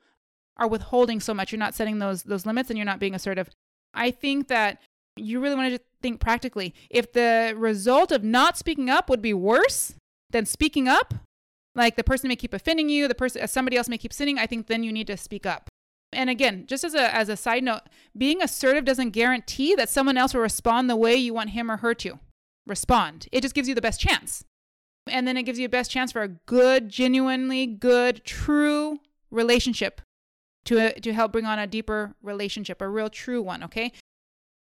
are 0.57 0.67
withholding 0.67 1.19
so 1.19 1.33
much. 1.33 1.51
You're 1.51 1.59
not 1.59 1.75
setting 1.75 1.99
those 1.99 2.23
those 2.23 2.45
limits 2.45 2.69
and 2.69 2.77
you're 2.77 2.85
not 2.85 2.99
being 2.99 3.15
assertive. 3.15 3.49
I 3.93 4.11
think 4.11 4.47
that 4.47 4.81
you 5.15 5.39
really 5.39 5.55
want 5.55 5.73
to 5.73 5.79
think 6.01 6.19
practically. 6.19 6.73
If 6.89 7.13
the 7.13 7.53
result 7.55 8.11
of 8.11 8.23
not 8.23 8.57
speaking 8.57 8.89
up 8.89 9.09
would 9.09 9.21
be 9.21 9.33
worse 9.33 9.93
than 10.31 10.45
speaking 10.45 10.87
up, 10.87 11.13
like 11.75 11.95
the 11.95 12.03
person 12.03 12.27
may 12.27 12.35
keep 12.35 12.53
offending 12.53 12.89
you, 12.89 13.07
the 13.07 13.15
person 13.15 13.41
uh, 13.41 13.47
somebody 13.47 13.77
else 13.77 13.87
may 13.87 13.97
keep 13.97 14.13
sinning, 14.13 14.39
I 14.39 14.47
think 14.47 14.67
then 14.67 14.83
you 14.83 14.91
need 14.91 15.07
to 15.07 15.17
speak 15.17 15.45
up. 15.45 15.69
And 16.11 16.29
again, 16.29 16.65
just 16.67 16.83
as 16.83 16.95
a 16.95 17.13
as 17.13 17.29
a 17.29 17.37
side 17.37 17.63
note, 17.63 17.81
being 18.17 18.41
assertive 18.41 18.85
doesn't 18.85 19.11
guarantee 19.11 19.75
that 19.75 19.89
someone 19.89 20.17
else 20.17 20.33
will 20.33 20.41
respond 20.41 20.89
the 20.89 20.95
way 20.95 21.15
you 21.15 21.35
want 21.35 21.51
him 21.51 21.69
or 21.69 21.77
her 21.77 21.93
to 21.95 22.19
respond. 22.65 23.27
It 23.31 23.41
just 23.41 23.55
gives 23.55 23.67
you 23.67 23.75
the 23.75 23.81
best 23.81 23.99
chance. 23.99 24.43
And 25.07 25.27
then 25.27 25.35
it 25.35 25.43
gives 25.43 25.59
you 25.59 25.67
the 25.67 25.71
best 25.71 25.91
chance 25.91 26.11
for 26.11 26.21
a 26.21 26.29
good, 26.29 26.89
genuinely 26.89 27.65
good, 27.65 28.23
true 28.23 28.99
relationship 29.31 30.01
to 30.65 30.97
to 30.99 31.13
help 31.13 31.31
bring 31.31 31.45
on 31.45 31.59
a 31.59 31.67
deeper 31.67 32.15
relationship, 32.21 32.81
a 32.81 32.87
real 32.87 33.09
true 33.09 33.41
one, 33.41 33.63
okay? 33.63 33.91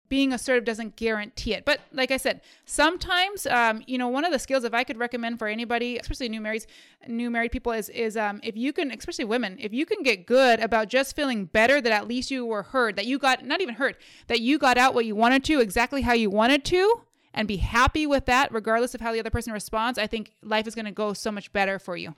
Being 0.09 0.31
assertive 0.31 0.63
doesn't 0.63 0.95
guarantee 0.95 1.53
it. 1.53 1.65
But 1.65 1.81
like 1.91 2.11
I 2.11 2.17
said, 2.17 2.41
sometimes 2.65 3.45
um, 3.47 3.83
you 3.87 3.97
know, 3.97 4.07
one 4.07 4.23
of 4.23 4.31
the 4.31 4.39
skills 4.39 4.63
if 4.63 4.73
I 4.73 4.83
could 4.83 4.97
recommend 4.97 5.39
for 5.39 5.47
anybody, 5.47 5.97
especially 5.97 6.29
new 6.29 6.39
married 6.39 6.65
new 7.07 7.29
married 7.29 7.51
people 7.51 7.71
is 7.71 7.89
is 7.89 8.15
um 8.15 8.39
if 8.43 8.55
you 8.55 8.71
can 8.71 8.91
especially 8.91 9.25
women, 9.25 9.57
if 9.59 9.73
you 9.73 9.85
can 9.85 10.03
get 10.03 10.27
good 10.27 10.59
about 10.59 10.87
just 10.87 11.15
feeling 11.15 11.45
better 11.45 11.81
that 11.81 11.91
at 11.91 12.07
least 12.07 12.29
you 12.29 12.45
were 12.45 12.63
heard, 12.63 12.95
that 12.95 13.05
you 13.05 13.17
got 13.17 13.43
not 13.43 13.59
even 13.59 13.75
heard, 13.75 13.97
that 14.27 14.39
you 14.39 14.59
got 14.59 14.77
out 14.77 14.93
what 14.93 15.05
you 15.05 15.15
wanted 15.15 15.43
to 15.45 15.59
exactly 15.59 16.03
how 16.03 16.13
you 16.13 16.29
wanted 16.29 16.63
to, 16.65 17.01
and 17.33 17.47
be 17.47 17.57
happy 17.57 18.07
with 18.07 18.25
that, 18.25 18.51
regardless 18.51 18.95
of 18.95 19.01
how 19.01 19.11
the 19.11 19.19
other 19.19 19.29
person 19.29 19.53
responds, 19.53 19.99
I 19.99 20.07
think 20.07 20.33
life 20.41 20.67
is 20.67 20.75
going 20.75 20.85
to 20.85 20.91
go 20.91 21.13
so 21.13 21.31
much 21.31 21.51
better 21.53 21.79
for 21.79 21.95
you. 21.95 22.15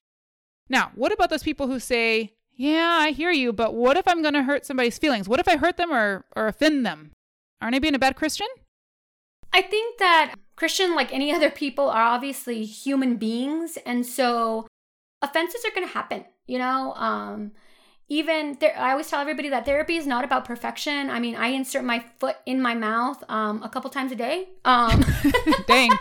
Now, 0.70 0.92
what 0.96 1.12
about 1.12 1.30
those 1.30 1.44
people 1.44 1.68
who 1.68 1.80
say, 1.80 2.34
Yeah, 2.56 2.98
I 3.02 3.12
hear 3.12 3.32
you, 3.32 3.52
but 3.52 3.74
what 3.74 3.98
if 3.98 4.08
I'm 4.08 4.22
going 4.22 4.34
to 4.36 4.44
hurt 4.44 4.66
somebody's 4.66 4.98
feelings? 4.98 5.28
What 5.28 5.40
if 5.40 5.48
I 5.48 5.58
hurt 5.58 5.78
them 5.78 5.92
or, 5.92 6.26
or 6.36 6.48
offend 6.48 6.86
them? 6.86 7.12
Aren't 7.62 7.76
I 7.76 7.80
being 7.80 7.96
a 7.96 8.00
bad 8.00 8.16
Christian? 8.16 8.48
I 9.52 9.62
think 9.62 9.98
that 9.98 10.36
Christian, 10.56 10.96
like 10.96 11.14
any 11.14 11.34
other 11.34 11.50
people, 11.50 11.90
are 11.90 12.04
obviously 12.04 12.66
human 12.66 13.18
beings. 13.18 13.78
And 13.86 14.06
so 14.06 14.68
offenses 15.22 15.66
are 15.66 15.74
going 15.74 15.88
to 15.88 15.94
happen, 15.94 16.26
you 16.46 16.60
know? 16.60 16.94
Um, 16.94 17.52
even 18.10 18.58
there, 18.60 18.76
I 18.78 18.92
always 18.92 19.08
tell 19.08 19.22
everybody 19.22 19.50
that 19.50 19.66
therapy 19.66 19.96
is 19.96 20.08
not 20.08 20.24
about 20.24 20.44
perfection. 20.44 21.12
I 21.12 21.20
mean, 21.20 21.36
I 21.36 21.50
insert 21.50 21.84
my 21.84 22.04
foot 22.18 22.38
in 22.48 22.60
my 22.60 22.74
mouth 22.74 23.24
um, 23.30 23.62
a 23.62 23.70
couple 23.70 23.90
times 23.92 24.12
a 24.12 24.16
day. 24.16 24.50
Um, 24.66 25.06
Dang, 25.68 25.92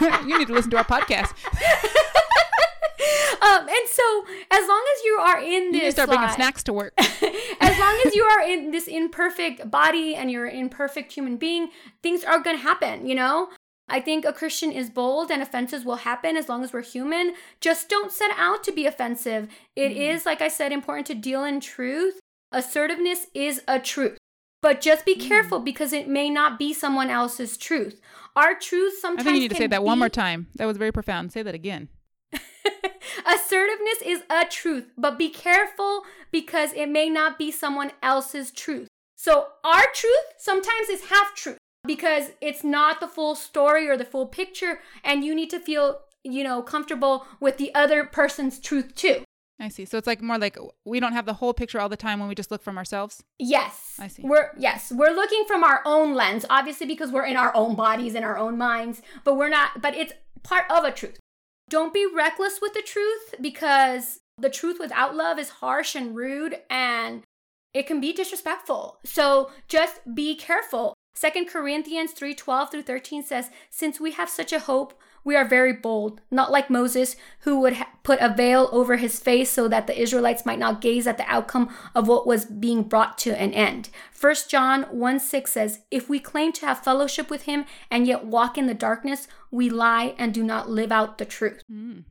you 0.26 0.38
need 0.38 0.48
to 0.48 0.54
listen 0.54 0.70
to 0.70 0.78
our 0.78 0.84
podcast. 0.84 1.34
um, 3.42 3.68
and 3.68 3.88
so, 3.88 4.24
as 4.50 4.66
long 4.66 4.84
as 4.96 5.04
you 5.04 5.18
are 5.20 5.40
in 5.40 5.64
You 5.64 5.72
this, 5.72 5.82
to 5.82 5.92
start 5.92 6.08
bringing 6.08 6.30
snacks 6.30 6.62
to 6.64 6.72
work. 6.72 6.94
as 6.98 7.78
long 7.78 8.02
as 8.06 8.14
you 8.14 8.24
are 8.24 8.40
in 8.40 8.70
this 8.70 8.86
imperfect 8.88 9.70
body 9.70 10.14
and 10.14 10.30
you're 10.30 10.46
an 10.46 10.56
imperfect 10.56 11.12
human 11.12 11.36
being, 11.36 11.68
things 12.02 12.24
are 12.24 12.40
going 12.40 12.56
to 12.56 12.62
happen, 12.62 13.06
you 13.06 13.14
know? 13.14 13.50
I 13.88 14.00
think 14.00 14.24
a 14.24 14.32
Christian 14.32 14.70
is 14.70 14.90
bold 14.90 15.30
and 15.30 15.42
offenses 15.42 15.84
will 15.84 15.96
happen 15.96 16.36
as 16.36 16.48
long 16.48 16.62
as 16.62 16.72
we're 16.72 16.82
human. 16.82 17.34
Just 17.60 17.88
don't 17.88 18.12
set 18.12 18.30
out 18.36 18.62
to 18.64 18.72
be 18.72 18.86
offensive. 18.86 19.48
It 19.74 19.92
mm. 19.92 20.14
is, 20.14 20.26
like 20.26 20.42
I 20.42 20.48
said, 20.48 20.72
important 20.72 21.06
to 21.08 21.14
deal 21.14 21.44
in 21.44 21.60
truth. 21.60 22.20
Assertiveness 22.52 23.26
is 23.34 23.62
a 23.66 23.78
truth. 23.78 24.18
But 24.60 24.80
just 24.80 25.06
be 25.06 25.14
mm. 25.14 25.20
careful 25.20 25.60
because 25.60 25.92
it 25.92 26.08
may 26.08 26.28
not 26.28 26.58
be 26.58 26.74
someone 26.74 27.10
else's 27.10 27.56
truth. 27.56 28.00
Our 28.36 28.54
truth 28.54 28.98
sometimes. 28.98 29.20
I 29.20 29.24
think 29.24 29.34
you 29.36 29.42
need 29.42 29.50
to 29.50 29.56
say 29.56 29.66
that 29.68 29.84
one 29.84 29.98
more 29.98 30.08
time. 30.08 30.48
That 30.56 30.66
was 30.66 30.76
very 30.76 30.92
profound. 30.92 31.32
Say 31.32 31.42
that 31.42 31.54
again. 31.54 31.88
Assertiveness 32.32 34.02
is 34.04 34.22
a 34.28 34.44
truth, 34.44 34.84
but 34.96 35.18
be 35.18 35.28
careful 35.28 36.02
because 36.30 36.72
it 36.74 36.88
may 36.88 37.08
not 37.08 37.38
be 37.38 37.50
someone 37.50 37.92
else's 38.02 38.50
truth. 38.50 38.88
So, 39.16 39.48
our 39.64 39.84
truth 39.92 40.34
sometimes 40.38 40.88
is 40.88 41.06
half 41.06 41.34
truth 41.34 41.57
because 41.88 42.30
it's 42.40 42.62
not 42.62 43.00
the 43.00 43.08
full 43.08 43.34
story 43.34 43.88
or 43.88 43.96
the 43.96 44.04
full 44.04 44.26
picture, 44.26 44.80
and 45.02 45.24
you 45.24 45.34
need 45.34 45.50
to 45.50 45.58
feel, 45.58 46.02
you 46.22 46.44
know, 46.44 46.62
comfortable 46.62 47.26
with 47.40 47.56
the 47.56 47.74
other 47.74 48.04
person's 48.04 48.60
truth 48.60 48.94
too. 48.94 49.24
I 49.58 49.68
see. 49.68 49.84
So 49.86 49.98
it's 49.98 50.06
like 50.06 50.22
more 50.22 50.38
like 50.38 50.56
we 50.84 51.00
don't 51.00 51.14
have 51.14 51.26
the 51.26 51.34
whole 51.34 51.52
picture 51.52 51.80
all 51.80 51.88
the 51.88 51.96
time 51.96 52.20
when 52.20 52.28
we 52.28 52.36
just 52.36 52.52
look 52.52 52.62
from 52.62 52.78
ourselves. 52.78 53.24
Yes. 53.40 53.94
I 53.98 54.06
see. 54.06 54.22
We're 54.22 54.50
yes, 54.56 54.92
we're 54.94 55.10
looking 55.10 55.44
from 55.48 55.64
our 55.64 55.80
own 55.84 56.14
lens, 56.14 56.44
obviously 56.48 56.86
because 56.86 57.10
we're 57.10 57.26
in 57.26 57.36
our 57.36 57.52
own 57.56 57.74
bodies 57.74 58.14
and 58.14 58.24
our 58.24 58.38
own 58.38 58.56
minds, 58.56 59.02
but 59.24 59.34
we're 59.34 59.48
not 59.48 59.82
but 59.82 59.96
it's 59.96 60.12
part 60.44 60.70
of 60.70 60.84
a 60.84 60.92
truth. 60.92 61.18
Don't 61.68 61.92
be 61.92 62.06
reckless 62.06 62.60
with 62.62 62.72
the 62.74 62.82
truth 62.82 63.34
because 63.40 64.20
the 64.36 64.48
truth 64.48 64.78
without 64.78 65.16
love 65.16 65.40
is 65.40 65.48
harsh 65.48 65.96
and 65.96 66.14
rude 66.14 66.60
and 66.70 67.24
it 67.74 67.86
can 67.86 68.00
be 68.00 68.12
disrespectful. 68.12 68.98
So 69.04 69.50
just 69.66 70.14
be 70.14 70.36
careful. 70.36 70.94
Second 71.18 71.48
Corinthians 71.48 72.12
3 72.12 72.32
12 72.32 72.70
through 72.70 72.82
13 72.82 73.24
says, 73.24 73.50
Since 73.70 73.98
we 73.98 74.12
have 74.12 74.30
such 74.30 74.52
a 74.52 74.60
hope, 74.60 74.94
we 75.24 75.34
are 75.34 75.44
very 75.44 75.72
bold, 75.72 76.20
not 76.30 76.52
like 76.52 76.70
Moses, 76.70 77.16
who 77.40 77.58
would 77.58 77.72
ha- 77.72 77.88
put 78.04 78.20
a 78.20 78.32
veil 78.32 78.68
over 78.70 78.98
his 78.98 79.18
face 79.18 79.50
so 79.50 79.66
that 79.66 79.88
the 79.88 80.00
Israelites 80.00 80.46
might 80.46 80.60
not 80.60 80.80
gaze 80.80 81.08
at 81.08 81.18
the 81.18 81.28
outcome 81.28 81.74
of 81.92 82.06
what 82.06 82.24
was 82.24 82.44
being 82.44 82.84
brought 82.84 83.18
to 83.18 83.36
an 83.36 83.52
end. 83.52 83.88
1 84.20 84.34
John 84.48 84.84
1 84.84 85.18
6 85.18 85.50
says, 85.50 85.80
If 85.90 86.08
we 86.08 86.20
claim 86.20 86.52
to 86.52 86.66
have 86.66 86.84
fellowship 86.84 87.30
with 87.30 87.42
him 87.42 87.64
and 87.90 88.06
yet 88.06 88.24
walk 88.24 88.56
in 88.56 88.68
the 88.68 88.72
darkness, 88.72 89.26
we 89.50 89.68
lie 89.68 90.14
and 90.18 90.32
do 90.32 90.44
not 90.44 90.70
live 90.70 90.92
out 90.92 91.18
the 91.18 91.24
truth. 91.24 91.64
Mm. 91.68 92.04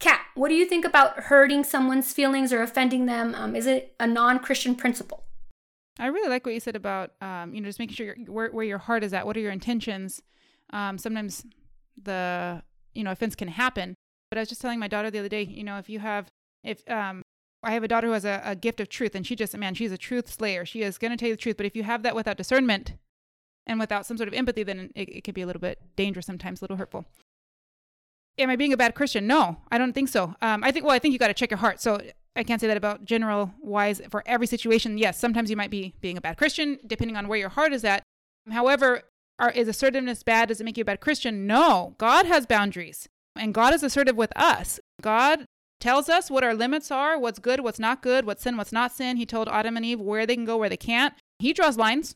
Kat, 0.00 0.20
what 0.36 0.48
do 0.48 0.54
you 0.54 0.64
think 0.64 0.86
about 0.86 1.24
hurting 1.24 1.64
someone's 1.64 2.14
feelings 2.14 2.50
or 2.50 2.62
offending 2.62 3.04
them? 3.04 3.34
Um, 3.34 3.54
is 3.54 3.66
it 3.66 3.94
a 4.00 4.06
non 4.06 4.38
Christian 4.38 4.74
principle? 4.74 5.24
I 5.98 6.06
really 6.06 6.28
like 6.28 6.44
what 6.44 6.54
you 6.54 6.60
said 6.60 6.76
about, 6.76 7.12
um, 7.20 7.54
you 7.54 7.60
know, 7.60 7.68
just 7.68 7.78
making 7.78 7.94
sure 7.94 8.16
where, 8.26 8.50
where 8.50 8.64
your 8.64 8.78
heart 8.78 9.04
is 9.04 9.12
at. 9.12 9.26
What 9.26 9.36
are 9.36 9.40
your 9.40 9.52
intentions? 9.52 10.22
Um, 10.70 10.98
sometimes 10.98 11.46
the, 12.02 12.62
you 12.94 13.04
know, 13.04 13.12
offense 13.12 13.34
can 13.34 13.48
happen. 13.48 13.94
But 14.30 14.38
I 14.38 14.40
was 14.42 14.48
just 14.48 14.60
telling 14.60 14.80
my 14.80 14.88
daughter 14.88 15.10
the 15.10 15.20
other 15.20 15.28
day, 15.28 15.42
you 15.42 15.62
know, 15.62 15.78
if 15.78 15.88
you 15.88 16.00
have, 16.00 16.28
if, 16.64 16.88
um, 16.90 17.22
I 17.62 17.72
have 17.72 17.84
a 17.84 17.88
daughter 17.88 18.08
who 18.08 18.12
has 18.12 18.24
a, 18.24 18.42
a 18.44 18.56
gift 18.56 18.80
of 18.80 18.88
truth 18.88 19.14
and 19.14 19.26
she 19.26 19.36
just, 19.36 19.56
man, 19.56 19.74
she's 19.74 19.92
a 19.92 19.98
truth 19.98 20.28
slayer. 20.28 20.66
She 20.66 20.82
is 20.82 20.98
going 20.98 21.12
to 21.12 21.16
tell 21.16 21.28
you 21.28 21.34
the 21.34 21.40
truth. 21.40 21.56
But 21.56 21.66
if 21.66 21.76
you 21.76 21.84
have 21.84 22.02
that 22.02 22.14
without 22.16 22.36
discernment 22.36 22.94
and 23.66 23.78
without 23.78 24.04
some 24.04 24.16
sort 24.16 24.28
of 24.28 24.34
empathy, 24.34 24.64
then 24.64 24.90
it, 24.94 25.28
it 25.28 25.34
be 25.34 25.42
a 25.42 25.46
little 25.46 25.60
bit 25.60 25.80
dangerous 25.96 26.26
sometimes, 26.26 26.60
a 26.60 26.64
little 26.64 26.76
hurtful. 26.76 27.04
Am 28.36 28.50
I 28.50 28.56
being 28.56 28.72
a 28.72 28.76
bad 28.76 28.96
Christian? 28.96 29.26
No, 29.26 29.58
I 29.70 29.78
don't 29.78 29.92
think 29.92 30.08
so. 30.08 30.34
Um, 30.42 30.64
I 30.64 30.72
think, 30.72 30.84
well, 30.84 30.94
I 30.94 30.98
think 30.98 31.12
you 31.12 31.18
got 31.18 31.28
to 31.28 31.34
check 31.34 31.50
your 31.50 31.58
heart. 31.58 31.80
So 31.80 32.00
I 32.36 32.42
can't 32.42 32.60
say 32.60 32.66
that 32.66 32.76
about 32.76 33.04
general 33.04 33.54
wise 33.60 34.00
for 34.10 34.22
every 34.26 34.46
situation. 34.46 34.98
Yes, 34.98 35.18
sometimes 35.18 35.50
you 35.50 35.56
might 35.56 35.70
be 35.70 35.94
being 36.00 36.16
a 36.16 36.20
bad 36.20 36.36
Christian, 36.36 36.78
depending 36.86 37.16
on 37.16 37.28
where 37.28 37.38
your 37.38 37.48
heart 37.50 37.72
is 37.72 37.84
at. 37.84 38.02
However, 38.50 39.02
are, 39.38 39.50
is 39.50 39.68
assertiveness 39.68 40.22
bad? 40.22 40.48
Does 40.48 40.60
it 40.60 40.64
make 40.64 40.76
you 40.76 40.82
a 40.82 40.84
bad 40.84 41.00
Christian? 41.00 41.46
No. 41.46 41.94
God 41.98 42.26
has 42.26 42.46
boundaries, 42.46 43.08
and 43.36 43.54
God 43.54 43.74
is 43.74 43.82
assertive 43.82 44.16
with 44.16 44.32
us. 44.36 44.80
God 45.00 45.44
tells 45.80 46.08
us 46.08 46.30
what 46.30 46.44
our 46.44 46.54
limits 46.54 46.90
are, 46.90 47.18
what's 47.18 47.38
good, 47.38 47.60
what's 47.60 47.78
not 47.78 48.02
good, 48.02 48.24
what's 48.24 48.42
sin, 48.42 48.56
what's 48.56 48.72
not 48.72 48.92
sin. 48.92 49.16
He 49.16 49.26
told 49.26 49.48
Adam 49.48 49.76
and 49.76 49.84
Eve 49.84 50.00
where 50.00 50.26
they 50.26 50.34
can 50.34 50.44
go, 50.44 50.56
where 50.56 50.68
they 50.68 50.76
can't. 50.76 51.14
He 51.38 51.52
draws 51.52 51.76
lines. 51.76 52.14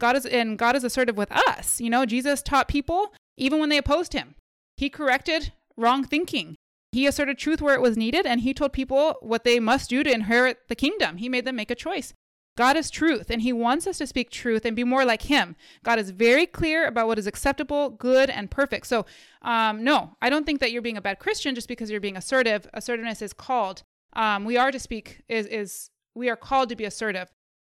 God 0.00 0.16
is 0.16 0.26
and 0.26 0.58
God 0.58 0.74
is 0.74 0.84
assertive 0.84 1.16
with 1.16 1.30
us. 1.30 1.80
You 1.80 1.90
know, 1.90 2.04
Jesus 2.06 2.42
taught 2.42 2.66
people 2.66 3.14
even 3.36 3.60
when 3.60 3.68
they 3.68 3.78
opposed 3.78 4.12
him. 4.12 4.34
He 4.76 4.90
corrected 4.90 5.52
wrong 5.76 6.04
thinking. 6.04 6.56
He 6.94 7.06
asserted 7.06 7.38
truth 7.38 7.60
where 7.60 7.74
it 7.74 7.82
was 7.82 7.96
needed, 7.96 8.24
and 8.24 8.40
he 8.40 8.54
told 8.54 8.72
people 8.72 9.16
what 9.20 9.44
they 9.44 9.60
must 9.60 9.90
do 9.90 10.02
to 10.02 10.12
inherit 10.12 10.68
the 10.68 10.76
kingdom. 10.76 11.16
He 11.16 11.28
made 11.28 11.44
them 11.44 11.56
make 11.56 11.70
a 11.70 11.74
choice. 11.74 12.14
God 12.56 12.76
is 12.76 12.88
truth, 12.88 13.30
and 13.30 13.42
He 13.42 13.52
wants 13.52 13.86
us 13.88 13.98
to 13.98 14.06
speak 14.06 14.30
truth 14.30 14.64
and 14.64 14.76
be 14.76 14.84
more 14.84 15.04
like 15.04 15.22
Him. 15.22 15.56
God 15.82 15.98
is 15.98 16.10
very 16.10 16.46
clear 16.46 16.86
about 16.86 17.08
what 17.08 17.18
is 17.18 17.26
acceptable, 17.26 17.90
good, 17.90 18.30
and 18.30 18.48
perfect. 18.48 18.86
So, 18.86 19.06
um, 19.42 19.82
no, 19.82 20.16
I 20.22 20.30
don't 20.30 20.46
think 20.46 20.60
that 20.60 20.70
you're 20.70 20.82
being 20.82 20.96
a 20.96 21.02
bad 21.02 21.18
Christian 21.18 21.56
just 21.56 21.66
because 21.66 21.90
you're 21.90 22.00
being 22.00 22.16
assertive. 22.16 22.68
Assertiveness 22.72 23.22
is 23.22 23.32
called. 23.32 23.82
Um, 24.12 24.44
we 24.44 24.56
are 24.56 24.70
to 24.70 24.78
speak 24.78 25.22
is 25.28 25.46
is 25.46 25.90
we 26.14 26.30
are 26.30 26.36
called 26.36 26.68
to 26.68 26.76
be 26.76 26.84
assertive 26.84 27.32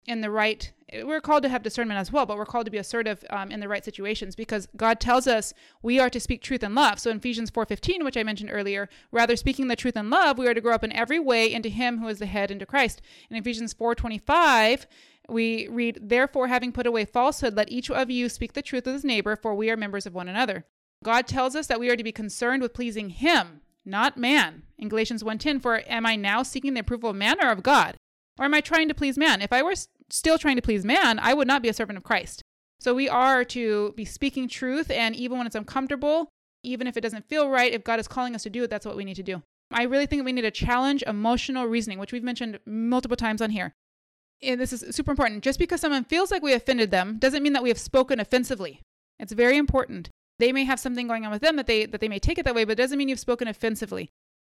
in 0.06 0.20
the 0.20 0.30
right 0.30 0.72
we're 1.02 1.20
called 1.20 1.42
to 1.42 1.48
have 1.48 1.64
discernment 1.64 1.98
as 1.98 2.12
well 2.12 2.26
but 2.26 2.36
we're 2.36 2.46
called 2.46 2.64
to 2.64 2.70
be 2.70 2.78
assertive 2.78 3.24
um, 3.30 3.50
in 3.50 3.60
the 3.60 3.68
right 3.68 3.84
situations 3.84 4.36
because 4.36 4.68
god 4.76 5.00
tells 5.00 5.26
us 5.26 5.52
we 5.82 5.98
are 5.98 6.08
to 6.08 6.20
speak 6.20 6.40
truth 6.40 6.62
in 6.62 6.74
love. 6.74 6.98
So 7.00 7.10
in 7.10 7.16
ephesians 7.16 7.50
4.15 7.50 8.04
which 8.04 8.16
i 8.16 8.22
mentioned 8.22 8.50
earlier 8.52 8.88
rather 9.10 9.36
speaking 9.36 9.68
the 9.68 9.76
truth 9.76 9.96
in 9.96 10.10
love 10.10 10.38
we 10.38 10.46
are 10.46 10.54
to 10.54 10.60
grow 10.60 10.74
up 10.74 10.84
in 10.84 10.92
every 10.92 11.18
way 11.18 11.52
into 11.52 11.68
him 11.68 11.98
who 11.98 12.08
is 12.08 12.20
the 12.20 12.26
head 12.26 12.50
into 12.50 12.66
christ. 12.66 13.02
In 13.30 13.36
ephesians 13.36 13.74
4.25 13.74 14.86
we 15.28 15.66
read 15.68 15.98
therefore 16.00 16.48
having 16.48 16.72
put 16.72 16.86
away 16.86 17.04
falsehood 17.04 17.56
let 17.56 17.70
each 17.70 17.90
of 17.90 18.10
you 18.10 18.28
speak 18.28 18.52
the 18.52 18.62
truth 18.62 18.86
with 18.86 18.94
his 18.94 19.04
neighbor 19.04 19.34
for 19.34 19.54
we 19.54 19.70
are 19.70 19.76
members 19.76 20.06
of 20.06 20.14
one 20.14 20.28
another. 20.28 20.64
God 21.04 21.26
tells 21.26 21.54
us 21.54 21.66
that 21.66 21.80
we 21.80 21.90
are 21.90 21.96
to 21.96 22.04
be 22.04 22.12
concerned 22.12 22.62
with 22.62 22.74
pleasing 22.74 23.10
him 23.10 23.60
not 23.84 24.16
man. 24.16 24.62
In 24.78 24.88
galatians 24.88 25.24
1.10 25.24 25.60
for 25.60 25.82
am 25.88 26.06
i 26.06 26.14
now 26.14 26.44
seeking 26.44 26.74
the 26.74 26.80
approval 26.80 27.10
of 27.10 27.16
man 27.16 27.44
or 27.44 27.50
of 27.50 27.64
god? 27.64 27.96
Or 28.38 28.44
am 28.44 28.54
I 28.54 28.60
trying 28.60 28.88
to 28.88 28.94
please 28.94 29.16
man? 29.16 29.40
If 29.40 29.52
I 29.52 29.62
were 29.62 29.74
still 30.10 30.38
trying 30.38 30.56
to 30.56 30.62
please 30.62 30.84
man, 30.84 31.18
I 31.18 31.34
would 31.34 31.48
not 31.48 31.62
be 31.62 31.68
a 31.68 31.74
servant 31.74 31.96
of 31.96 32.04
Christ. 32.04 32.42
So 32.80 32.94
we 32.94 33.08
are 33.08 33.44
to 33.44 33.94
be 33.96 34.04
speaking 34.04 34.48
truth, 34.48 34.90
and 34.90 35.16
even 35.16 35.38
when 35.38 35.46
it's 35.46 35.56
uncomfortable, 35.56 36.28
even 36.62 36.86
if 36.86 36.96
it 36.96 37.00
doesn't 37.00 37.28
feel 37.28 37.48
right, 37.48 37.72
if 37.72 37.84
God 37.84 38.00
is 38.00 38.08
calling 38.08 38.34
us 38.34 38.42
to 38.42 38.50
do 38.50 38.64
it, 38.64 38.70
that's 38.70 38.84
what 38.84 38.96
we 38.96 39.04
need 39.04 39.16
to 39.16 39.22
do. 39.22 39.42
I 39.70 39.84
really 39.84 40.06
think 40.06 40.24
we 40.24 40.32
need 40.32 40.42
to 40.42 40.50
challenge 40.50 41.02
emotional 41.06 41.66
reasoning, 41.66 41.98
which 41.98 42.12
we've 42.12 42.22
mentioned 42.22 42.60
multiple 42.66 43.16
times 43.16 43.42
on 43.42 43.50
here. 43.50 43.72
And 44.42 44.60
this 44.60 44.72
is 44.72 44.94
super 44.94 45.10
important. 45.10 45.42
Just 45.42 45.58
because 45.58 45.80
someone 45.80 46.04
feels 46.04 46.30
like 46.30 46.42
we 46.42 46.52
offended 46.52 46.90
them 46.90 47.18
doesn't 47.18 47.42
mean 47.42 47.54
that 47.54 47.62
we 47.62 47.70
have 47.70 47.78
spoken 47.78 48.20
offensively. 48.20 48.80
It's 49.18 49.32
very 49.32 49.56
important. 49.56 50.10
They 50.38 50.52
may 50.52 50.64
have 50.64 50.78
something 50.78 51.08
going 51.08 51.24
on 51.24 51.32
with 51.32 51.40
them 51.40 51.56
that 51.56 51.66
they 51.66 51.86
that 51.86 52.00
they 52.00 52.08
may 52.08 52.18
take 52.18 52.38
it 52.38 52.44
that 52.44 52.54
way, 52.54 52.64
but 52.64 52.72
it 52.72 52.82
doesn't 52.82 52.98
mean 52.98 53.08
you've 53.08 53.18
spoken 53.18 53.48
offensively 53.48 54.10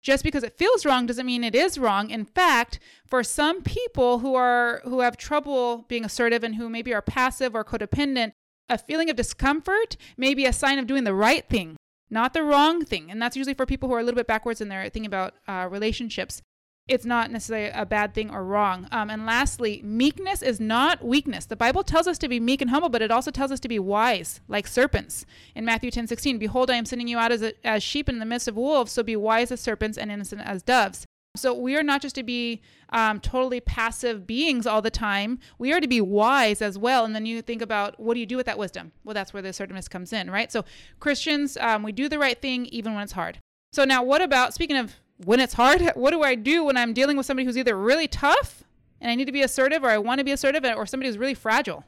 just 0.07 0.23
because 0.23 0.45
it 0.45 0.57
feels 0.57 0.87
wrong 0.87 1.05
doesn't 1.05 1.27
mean 1.27 1.43
it 1.43 1.57
is 1.57 1.79
wrong. 1.79 2.11
In 2.11 2.25
fact 2.25 2.79
for 3.05 3.25
some 3.25 3.61
people 3.63 4.21
who 4.21 4.37
are 4.37 4.81
who 4.85 5.01
have 5.01 5.17
trouble 5.17 5.85
being 5.89 6.05
assertive 6.05 6.45
and 6.45 6.55
who 6.55 6.69
maybe 6.69 6.95
are 6.95 7.03
passive 7.03 7.57
or 7.57 7.65
codependent 7.65 8.31
a 8.69 8.79
feeling 8.79 9.11
of 9.11 9.17
discomfort 9.17 9.97
may 10.17 10.33
be 10.33 10.47
a 10.47 10.53
sign 10.53 10.79
of 10.79 10.87
doing 10.87 11.03
the 11.03 11.13
right 11.13 11.49
thing 11.49 11.77
not 12.09 12.35
the 12.35 12.43
wrong 12.45 12.85
thing. 12.85 13.11
And 13.11 13.21
that's 13.21 13.37
usually 13.37 13.55
for 13.55 13.67
people 13.67 13.89
who 13.89 13.95
are 13.97 13.99
a 13.99 14.03
little 14.05 14.17
bit 14.17 14.29
backwards 14.29 14.61
in 14.61 14.69
their 14.69 14.83
thinking 14.85 15.07
about 15.07 15.35
uh, 15.49 15.67
relationships 15.69 16.41
it's 16.89 17.05
not 17.05 17.33
necessarily 17.33 17.71
a 17.75 17.85
bad 17.85 18.15
thing 18.15 18.31
or 18.31 18.45
wrong. 18.45 18.87
Um, 18.93 19.11
and 19.11 19.27
lastly, 19.27 19.81
meekness 19.85 20.41
is 20.41 20.61
not 20.61 21.05
weakness. 21.05 21.47
The 21.47 21.57
Bible 21.57 21.83
tells 21.83 22.07
us 22.07 22.17
to 22.19 22.29
be 22.29 22.39
meek 22.39 22.61
and 22.61 22.71
humble, 22.71 22.89
but 22.89 23.03
it 23.03 23.11
also 23.11 23.33
tells 23.33 23.51
us 23.51 23.59
to 23.61 23.69
be 23.69 23.79
wise, 23.79 24.41
like 24.47 24.69
serpents. 24.69 25.27
In 25.57 25.65
Matthew 25.65 25.91
10 25.91 26.07
16, 26.07 26.39
Behold, 26.39 26.71
I 26.71 26.77
am 26.77 26.85
sending 26.85 27.09
you 27.09 27.19
out 27.19 27.33
as, 27.33 27.43
a, 27.43 27.55
as 27.67 27.83
sheep 27.83 28.09
in 28.09 28.21
the 28.21 28.25
midst 28.25 28.47
of 28.47 28.57
wolves, 28.57 28.93
so 28.93 29.03
be 29.03 29.17
wise 29.17 29.51
as 29.51 29.61
serpents 29.61 29.99
and 29.99 30.13
innocent 30.13 30.43
as 30.45 30.63
doves. 30.63 31.07
So 31.35 31.53
we 31.53 31.77
are 31.77 31.83
not 31.83 32.01
just 32.01 32.15
to 32.15 32.23
be 32.23 32.63
um, 32.91 33.21
totally 33.21 33.61
passive 33.61 34.27
beings 34.27 34.67
all 34.67 34.81
the 34.81 34.91
time. 34.91 35.39
We 35.59 35.73
are 35.73 35.81
to 35.81 35.89
be 35.89 36.01
wise 36.01 36.63
as 36.63 36.79
well. 36.79 37.05
And 37.05 37.15
then 37.15 37.27
you 37.27 37.43
think 37.43 37.61
about 37.61 37.99
what 38.01 38.15
do 38.15 38.21
you 38.21 38.27
do 38.27 38.37
with 38.39 38.47
that 38.47 38.59
wisdom? 38.59 38.93
Well, 39.05 39.13
that's 39.13 39.35
where 39.35 39.43
the 39.43 39.51
assertiveness 39.51 39.89
comes 39.89 40.15
in, 40.15 40.31
right? 40.31 40.51
So 40.51 40.65
Christians, 40.99 41.59
um, 41.59 41.83
we 41.83 41.93
do 41.93 42.09
the 42.09 42.19
right 42.19 42.41
thing 42.41 42.67
even 42.67 42.95
when 42.95 43.03
it's 43.03 43.13
hard. 43.13 43.39
So 43.73 43.85
now, 43.85 44.03
what 44.03 44.23
about 44.23 44.55
speaking 44.55 44.77
of 44.77 44.95
when 45.25 45.41
it's 45.41 45.55
hard, 45.55 45.83
what 45.95 46.11
do 46.11 46.23
I 46.23 46.35
do 46.35 46.65
when 46.65 46.77
I'm 46.77 46.93
dealing 46.93 47.17
with 47.17 47.27
somebody 47.27 47.47
who's 47.47 47.59
either 47.59 47.77
really 47.77 48.09
tough 48.09 48.65
and 49.01 49.11
I 49.11 49.15
need 49.15 49.27
to 49.27 49.33
be 49.33 49.43
assertive 49.43 49.85
or 49.85 49.91
I 49.91 49.99
want 49.99 50.19
to 50.19 50.25
be 50.25 50.33
assertive 50.33 50.65
or 50.65 50.87
somebody 50.87 51.09
who's 51.09 51.19
really 51.19 51.35
fragile? 51.35 51.85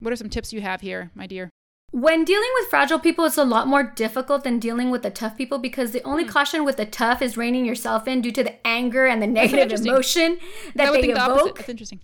What 0.00 0.12
are 0.12 0.16
some 0.16 0.30
tips 0.30 0.52
you 0.52 0.60
have 0.60 0.80
here, 0.80 1.10
my 1.14 1.26
dear? 1.26 1.48
When 1.92 2.24
dealing 2.24 2.48
with 2.54 2.70
fragile 2.70 2.98
people, 2.98 3.26
it's 3.26 3.36
a 3.36 3.44
lot 3.44 3.68
more 3.68 3.82
difficult 3.82 4.44
than 4.44 4.58
dealing 4.58 4.90
with 4.90 5.02
the 5.02 5.10
tough 5.10 5.36
people 5.36 5.58
because 5.58 5.92
the 5.92 6.02
only 6.04 6.24
hmm. 6.24 6.30
caution 6.30 6.64
with 6.64 6.78
the 6.78 6.86
tough 6.86 7.20
is 7.20 7.36
reining 7.36 7.66
yourself 7.66 8.08
in 8.08 8.22
due 8.22 8.32
to 8.32 8.42
the 8.42 8.66
anger 8.66 9.06
and 9.06 9.22
the 9.22 9.26
negative 9.26 9.78
emotion 9.78 10.38
that 10.74 10.90
they 10.92 11.10
evoke. 11.10 11.48
The 11.48 11.52
That's 11.58 11.68
interesting. 11.68 12.00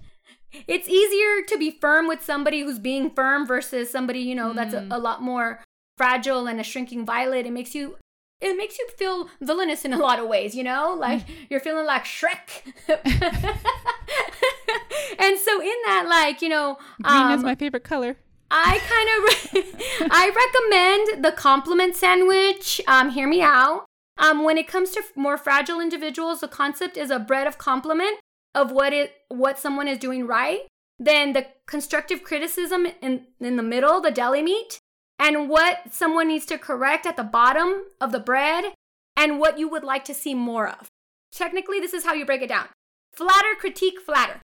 It's 0.66 0.88
easier 0.88 1.42
to 1.46 1.58
be 1.58 1.70
firm 1.70 2.06
with 2.06 2.22
somebody 2.22 2.60
who's 2.60 2.78
being 2.78 3.10
firm 3.10 3.46
versus 3.46 3.90
somebody, 3.90 4.20
you 4.20 4.34
know, 4.34 4.52
mm. 4.52 4.54
that's 4.54 4.74
a, 4.74 4.82
hmm. 4.82 4.92
a 4.92 4.98
lot 4.98 5.22
more 5.22 5.64
fragile 5.96 6.46
and 6.46 6.60
a 6.60 6.64
shrinking 6.64 7.06
violet. 7.06 7.46
It 7.46 7.52
makes 7.52 7.74
you 7.74 7.96
it 8.40 8.56
makes 8.56 8.78
you 8.78 8.88
feel 8.96 9.28
villainous 9.40 9.84
in 9.84 9.92
a 9.92 9.98
lot 9.98 10.18
of 10.18 10.28
ways, 10.28 10.54
you 10.54 10.62
know? 10.62 10.94
Like 10.98 11.26
mm. 11.26 11.34
you're 11.50 11.60
feeling 11.60 11.86
like 11.86 12.04
Shrek. 12.04 12.62
and 15.18 15.38
so 15.38 15.60
in 15.60 15.76
that, 15.86 16.06
like, 16.08 16.40
you 16.42 16.48
know, 16.48 16.78
green 17.02 17.22
um, 17.22 17.32
is 17.32 17.42
my 17.42 17.54
favorite 17.54 17.84
color. 17.84 18.16
I 18.50 18.78
kind 18.88 19.08
of 19.14 19.24
re- 19.54 20.08
I 20.10 21.10
recommend 21.10 21.24
the 21.24 21.32
compliment 21.32 21.96
sandwich. 21.96 22.80
Um, 22.86 23.10
hear 23.10 23.28
me 23.28 23.42
out. 23.42 23.84
Um, 24.16 24.42
when 24.42 24.58
it 24.58 24.66
comes 24.66 24.90
to 24.92 25.02
more 25.14 25.36
fragile 25.38 25.80
individuals, 25.80 26.40
the 26.40 26.48
concept 26.48 26.96
is 26.96 27.10
a 27.10 27.18
bread 27.18 27.46
of 27.46 27.58
compliment 27.58 28.18
of 28.54 28.72
what 28.72 28.92
it 28.92 29.12
what 29.28 29.58
someone 29.58 29.86
is 29.88 29.98
doing 29.98 30.26
right. 30.26 30.60
Then 30.98 31.32
the 31.32 31.46
constructive 31.66 32.24
criticism 32.24 32.86
in 33.00 33.26
in 33.40 33.56
the 33.56 33.62
middle, 33.62 34.00
the 34.00 34.10
deli 34.10 34.42
meat, 34.42 34.78
and 35.18 35.48
what 35.48 35.92
someone 35.92 36.28
needs 36.28 36.46
to 36.46 36.58
correct 36.58 37.06
at 37.06 37.16
the 37.16 37.24
bottom 37.24 37.84
of 38.00 38.12
the 38.12 38.20
bread 38.20 38.72
and 39.16 39.38
what 39.40 39.58
you 39.58 39.68
would 39.68 39.84
like 39.84 40.04
to 40.06 40.14
see 40.14 40.34
more 40.34 40.68
of. 40.68 40.86
Technically, 41.32 41.80
this 41.80 41.92
is 41.92 42.04
how 42.04 42.14
you 42.14 42.24
break 42.24 42.42
it 42.42 42.48
down. 42.48 42.66
Flatter, 43.12 43.54
critique, 43.58 44.00
flatter. 44.00 44.40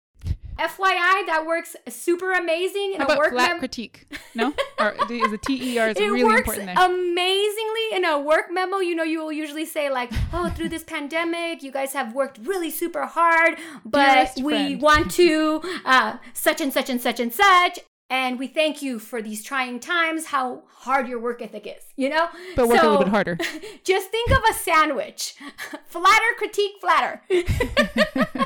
FYI, 0.59 1.25
that 1.25 1.45
works 1.47 1.75
super 1.89 2.31
amazing 2.33 2.91
in 2.93 2.99
How 2.99 3.05
about 3.05 3.17
a 3.17 3.19
work 3.19 3.31
memo. 3.31 3.39
flat 3.39 3.49
mem- 3.53 3.59
critique. 3.59 4.05
No, 4.35 4.53
or 4.79 4.91
is 5.09 5.31
the 5.31 5.39
T 5.39 5.73
E 5.73 5.79
R 5.79 5.89
is 5.89 5.97
it 5.97 6.03
really 6.03 6.23
works 6.23 6.41
important 6.41 6.75
there. 6.77 6.85
Amazingly 6.85 7.81
in 7.93 8.05
a 8.05 8.19
work 8.19 8.51
memo, 8.51 8.77
you 8.77 8.93
know, 8.95 9.03
you 9.03 9.19
will 9.19 9.31
usually 9.31 9.65
say 9.65 9.89
like, 9.89 10.11
"Oh, 10.31 10.49
through 10.49 10.69
this 10.69 10.83
pandemic, 10.83 11.63
you 11.63 11.71
guys 11.71 11.93
have 11.93 12.13
worked 12.13 12.37
really 12.43 12.69
super 12.69 13.07
hard, 13.07 13.57
but 13.83 14.13
Dearest 14.13 14.43
we 14.43 14.53
friend. 14.53 14.81
want 14.81 15.11
to 15.11 15.61
uh, 15.85 16.17
such 16.33 16.61
and 16.61 16.71
such 16.71 16.87
and 16.89 17.01
such 17.01 17.19
and 17.19 17.33
such." 17.33 17.79
And 18.13 18.37
we 18.37 18.45
thank 18.45 18.83
you 18.83 18.99
for 18.99 19.23
these 19.23 19.43
trying 19.43 19.79
times, 19.79 20.27
how 20.27 20.61
hard 20.67 21.07
your 21.07 21.19
work 21.19 21.41
ethic 21.41 21.65
is, 21.65 21.83
you 21.95 22.09
know? 22.09 22.27
But 22.55 22.67
work 22.67 22.79
so, 22.79 22.87
a 22.87 22.91
little 22.91 23.05
bit 23.05 23.11
harder. 23.11 23.37
just 23.83 24.11
think 24.11 24.29
of 24.29 24.37
a 24.51 24.53
sandwich. 24.53 25.33
flatter, 25.87 26.25
critique, 26.37 26.73
flatter. 26.79 27.23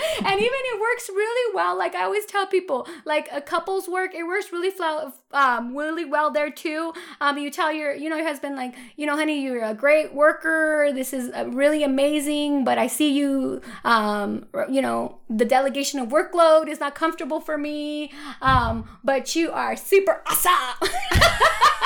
and 0.24 0.40
even 0.40 0.60
it 0.72 0.80
works 0.80 1.08
really 1.08 1.54
well. 1.54 1.76
Like 1.76 1.94
I 1.94 2.04
always 2.04 2.26
tell 2.26 2.46
people, 2.46 2.86
like 3.04 3.28
a 3.32 3.40
couple's 3.40 3.88
work, 3.88 4.14
it 4.14 4.24
works 4.24 4.52
really 4.52 4.72
well, 4.78 5.14
um, 5.32 5.76
really 5.76 6.04
well 6.04 6.30
there 6.30 6.50
too. 6.50 6.92
Um, 7.20 7.38
you 7.38 7.50
tell 7.50 7.72
your, 7.72 7.94
you 7.94 8.08
know, 8.08 8.16
your 8.16 8.26
husband 8.26 8.56
like, 8.56 8.74
you 8.96 9.06
know, 9.06 9.16
honey, 9.16 9.42
you're 9.42 9.64
a 9.64 9.74
great 9.74 10.14
worker. 10.14 10.90
This 10.92 11.12
is 11.12 11.30
uh, 11.34 11.46
really 11.48 11.82
amazing, 11.82 12.64
but 12.64 12.78
I 12.78 12.86
see 12.86 13.12
you, 13.12 13.60
um, 13.84 14.46
you 14.68 14.82
know, 14.82 15.18
the 15.28 15.44
delegation 15.44 16.00
of 16.00 16.08
workload 16.08 16.68
is 16.68 16.80
not 16.80 16.94
comfortable 16.94 17.40
for 17.40 17.56
me. 17.56 18.12
Um, 18.42 18.88
but 19.04 19.34
you 19.36 19.50
are 19.50 19.76
super 19.76 20.22
awesome. 20.26 20.88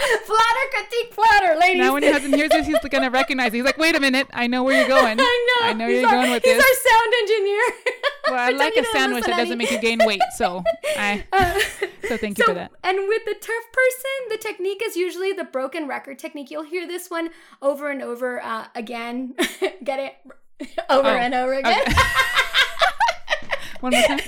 flatter 0.24 0.66
critique 0.72 1.14
flatter, 1.14 1.58
ladies. 1.58 1.78
Now 1.80 1.92
when 1.94 2.02
your 2.02 2.12
husband 2.12 2.34
hears 2.34 2.50
this, 2.50 2.66
he's 2.66 2.78
gonna 2.90 3.10
recognize. 3.10 3.48
It. 3.52 3.56
He's 3.58 3.64
like, 3.64 3.78
"Wait 3.78 3.94
a 3.96 4.00
minute, 4.00 4.26
I 4.32 4.46
know 4.46 4.62
where 4.64 4.78
you're 4.78 4.88
going. 5.00 5.18
I 5.20 5.46
know. 5.60 5.66
I 5.68 5.72
know 5.72 5.88
he's 5.88 6.00
you're 6.00 6.08
our, 6.08 6.14
going 6.16 6.30
with 6.32 6.42
he's 6.44 6.56
this." 6.56 6.64
our 6.64 6.90
sound 6.90 7.12
engineer. 7.22 7.62
Well, 8.30 8.38
I 8.38 8.50
like 8.50 8.76
a 8.76 8.84
sandwich 8.92 9.24
that 9.24 9.36
doesn't 9.38 9.58
make 9.58 9.72
you 9.72 9.80
gain 9.80 9.98
weight, 10.04 10.20
so 10.36 10.62
I. 10.96 11.24
Uh, 11.32 11.58
So 12.06 12.16
thank 12.16 12.38
you 12.38 12.44
so, 12.44 12.52
for 12.52 12.54
that. 12.54 12.70
And 12.84 12.96
with 13.08 13.24
the 13.24 13.34
tough 13.34 13.72
person, 13.72 14.28
the 14.28 14.36
technique 14.36 14.80
is 14.84 14.94
usually 14.94 15.32
the 15.32 15.42
broken 15.42 15.88
record 15.88 16.20
technique. 16.20 16.48
You'll 16.48 16.62
hear 16.62 16.86
this 16.86 17.10
one 17.10 17.30
over 17.60 17.88
and 17.90 18.02
over 18.02 18.40
uh, 18.40 18.66
again. 18.76 19.34
Get 19.82 19.98
it? 19.98 20.14
over 20.88 21.08
Oh, 21.08 21.16
and 21.16 21.34
over 21.34 21.54
again. 21.54 21.80
okay. 21.88 21.94
One 23.80 23.92
more 23.94 24.02
time. 24.02 24.20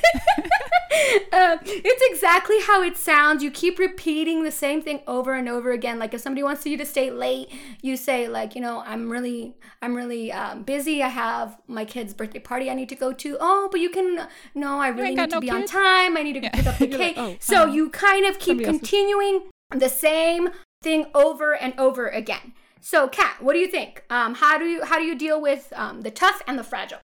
Uh, 1.32 1.56
it's 1.64 2.02
exactly 2.10 2.56
how 2.62 2.82
it 2.82 2.96
sounds. 2.96 3.42
You 3.42 3.50
keep 3.50 3.78
repeating 3.78 4.44
the 4.44 4.50
same 4.50 4.82
thing 4.82 5.00
over 5.06 5.34
and 5.34 5.48
over 5.48 5.72
again. 5.72 5.98
Like 5.98 6.14
if 6.14 6.20
somebody 6.20 6.42
wants 6.42 6.64
you 6.66 6.76
to 6.78 6.86
stay 6.86 7.10
late, 7.10 7.48
you 7.82 7.96
say 7.96 8.28
like, 8.28 8.54
you 8.54 8.60
know, 8.60 8.82
I'm 8.86 9.10
really, 9.10 9.54
I'm 9.80 9.94
really 9.94 10.32
um, 10.32 10.62
busy. 10.62 11.02
I 11.02 11.08
have 11.08 11.58
my 11.66 11.84
kid's 11.84 12.14
birthday 12.14 12.40
party 12.40 12.70
I 12.70 12.74
need 12.74 12.88
to 12.90 12.96
go 12.96 13.12
to. 13.12 13.36
Oh, 13.40 13.68
but 13.70 13.80
you 13.80 13.90
can. 13.90 14.28
No, 14.54 14.78
I 14.80 14.88
really 14.88 15.14
need 15.14 15.30
to 15.30 15.36
no 15.36 15.40
be 15.40 15.50
on 15.50 15.66
time. 15.66 16.16
I 16.16 16.22
need 16.22 16.34
to 16.34 16.42
Yeah. 16.42 16.50
pick 16.50 16.66
up 16.66 16.78
the 16.78 16.86
You're 16.90 16.98
like, 16.98 17.14
cake. 17.14 17.18
"Oh, 17.18 17.36
so 17.40 17.66
you 17.66 17.90
kind 17.90 18.26
of 18.26 18.38
keep 18.38 18.58
somebody 18.58 18.66
else's." 18.66 18.80
continuing 18.80 19.50
the 19.74 19.88
same 19.88 20.50
thing 20.82 21.06
over 21.14 21.54
and 21.54 21.72
over 21.78 22.08
again. 22.08 22.52
So, 22.80 23.06
Kat, 23.08 23.36
what 23.40 23.52
do 23.52 23.60
you 23.60 23.68
think? 23.68 24.04
Um, 24.10 24.34
how 24.34 24.58
do 24.58 24.64
you 24.64 24.84
how 24.84 24.98
do 24.98 25.04
you 25.04 25.14
deal 25.16 25.40
with 25.40 25.72
um, 25.76 26.00
the 26.02 26.10
tough 26.10 26.42
and 26.46 26.58
the 26.58 26.64
fragile? 26.64 26.98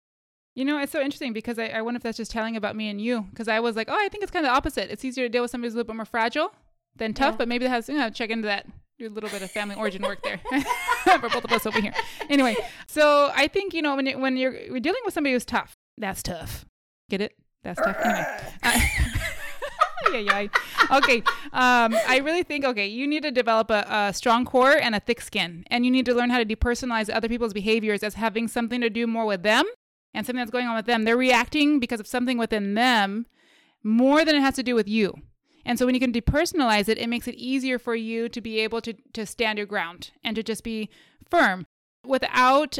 You 0.55 0.64
know, 0.64 0.79
it's 0.79 0.93
so 0.93 1.01
interesting 1.01 1.33
because 1.33 1.59
I, 1.59 1.67
I 1.67 1.83
wonder 1.83 1.97
if 1.97 2.03
that's 2.05 2.17
just 2.17 2.31
telling 2.31 2.57
about 2.57 2.77
me 2.77 2.88
and 2.88 3.01
you. 3.01 3.23
Because 3.31 3.49
I 3.49 3.59
was 3.61 3.75
like, 3.77 3.88
oh, 3.90 3.97
I 3.99 4.09
think 4.09 4.23
it's 4.23 4.31
kind 4.31 4.47
of 4.47 4.51
the 4.53 4.57
opposite. 4.57 4.90
It's 4.90 5.05
easier 5.05 5.25
to 5.25 5.29
deal 5.29 5.43
with 5.43 5.51
somebody 5.51 5.67
who's 5.69 5.75
a 5.75 5.79
little 5.79 5.88
bit 5.93 5.97
more 5.97 6.05
fragile 6.05 6.53
than 6.97 7.12
tough, 7.12 7.33
Yeah. 7.33 7.38
but 7.38 7.49
maybe 7.49 7.64
that 7.64 7.71
has, 7.71 7.88
you 7.88 7.97
know, 7.97 8.09
check 8.11 8.31
into 8.31 8.47
that. 8.47 8.67
Do 9.01 9.09
a 9.09 9.11
little 9.11 9.29
bit 9.31 9.43
of 9.43 9.51
family 9.51 9.75
origin 9.75 10.03
work 10.03 10.23
there 10.23 10.38
for 11.21 11.29
both 11.29 11.45
of 11.45 11.51
us 11.51 11.67
over 11.67 11.81
here. 11.81 11.93
Anyway, 12.31 12.57
so 12.87 13.33
I 13.35 13.49
think, 13.49 13.75
you 13.75 13.83
know, 13.83 13.97
when, 13.97 14.07
you, 14.07 14.17
when 14.19 14.37
you're, 14.37 14.55
you're 14.55 14.79
dealing 14.79 15.01
with 15.05 15.12
somebody 15.12 15.33
who's 15.33 15.45
tough, 15.45 15.77
that's 15.99 16.23
tough. 16.23 16.64
Get 17.11 17.21
it? 17.21 17.35
That's 17.64 17.81
tough. 17.81 17.97
Anyway. 18.05 18.27
Uh, 18.62 18.81
yeah, 20.12 20.19
yeah. 20.19 20.97
Okay. 20.99 21.19
Um, 21.53 21.97
I 22.07 22.21
really 22.23 22.45
think, 22.45 22.64
okay, 22.64 22.87
you 22.87 23.09
need 23.09 23.25
to 23.25 23.33
develop 23.33 23.71
a, 23.71 23.85
a 24.09 24.12
strong 24.14 24.45
core 24.45 24.77
and 24.77 24.95
a 24.95 25.01
thick 25.01 25.21
skin. 25.21 25.64
And 25.73 25.85
you 25.85 25.90
need 25.90 26.07
to 26.07 26.14
learn 26.14 26.31
how 26.31 26.38
to 26.38 26.45
depersonalize 26.45 27.12
other 27.12 27.29
people's 27.29 27.53
behaviors 27.53 28.05
as 28.05 28.14
having 28.14 28.47
something 28.47 28.81
to 28.81 28.90
do 28.90 29.09
more 29.09 29.27
with 29.27 29.43
them 29.43 29.64
and 30.14 30.24
something 30.24 30.40
that's 30.40 30.50
going 30.50 30.66
on 30.66 30.77
with 30.77 30.87
them. 30.87 31.05
They're 31.05 31.16
reacting 31.16 31.81
because 31.81 32.00
of 32.00 32.07
something 32.07 32.38
within 32.38 32.74
them 32.74 33.27
more 33.83 34.24
than 34.24 34.37
it 34.37 34.40
has 34.40 34.55
to 34.55 34.62
do 34.62 34.74
with 34.74 34.88
you. 34.88 35.14
And 35.66 35.79
so 35.79 35.87
when 35.87 35.94
you 35.94 36.00
can 36.00 36.12
depersonalize 36.12 36.88
it, 36.88 36.98
it 36.98 37.09
makes 37.09 37.27
it 37.27 37.35
easier 37.35 37.79
for 37.79 37.94
you 37.94 38.29
to 38.29 38.40
be 38.40 38.61
able 38.61 38.81
to, 38.83 38.94
to 39.12 39.27
stand 39.27 39.59
your 39.59 39.66
ground 39.66 40.12
and 40.22 40.37
to 40.37 40.42
just 40.42 40.62
be 40.62 40.88
firm 41.29 41.66
without 42.07 42.79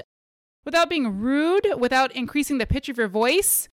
without 0.65 0.89
being 0.89 1.21
rude, 1.21 1.67
without 1.77 2.11
increasing 2.13 2.57
the 2.57 2.67
pitch 2.67 2.89
of 2.89 2.97
your 2.97 3.09
voice. 3.09 3.69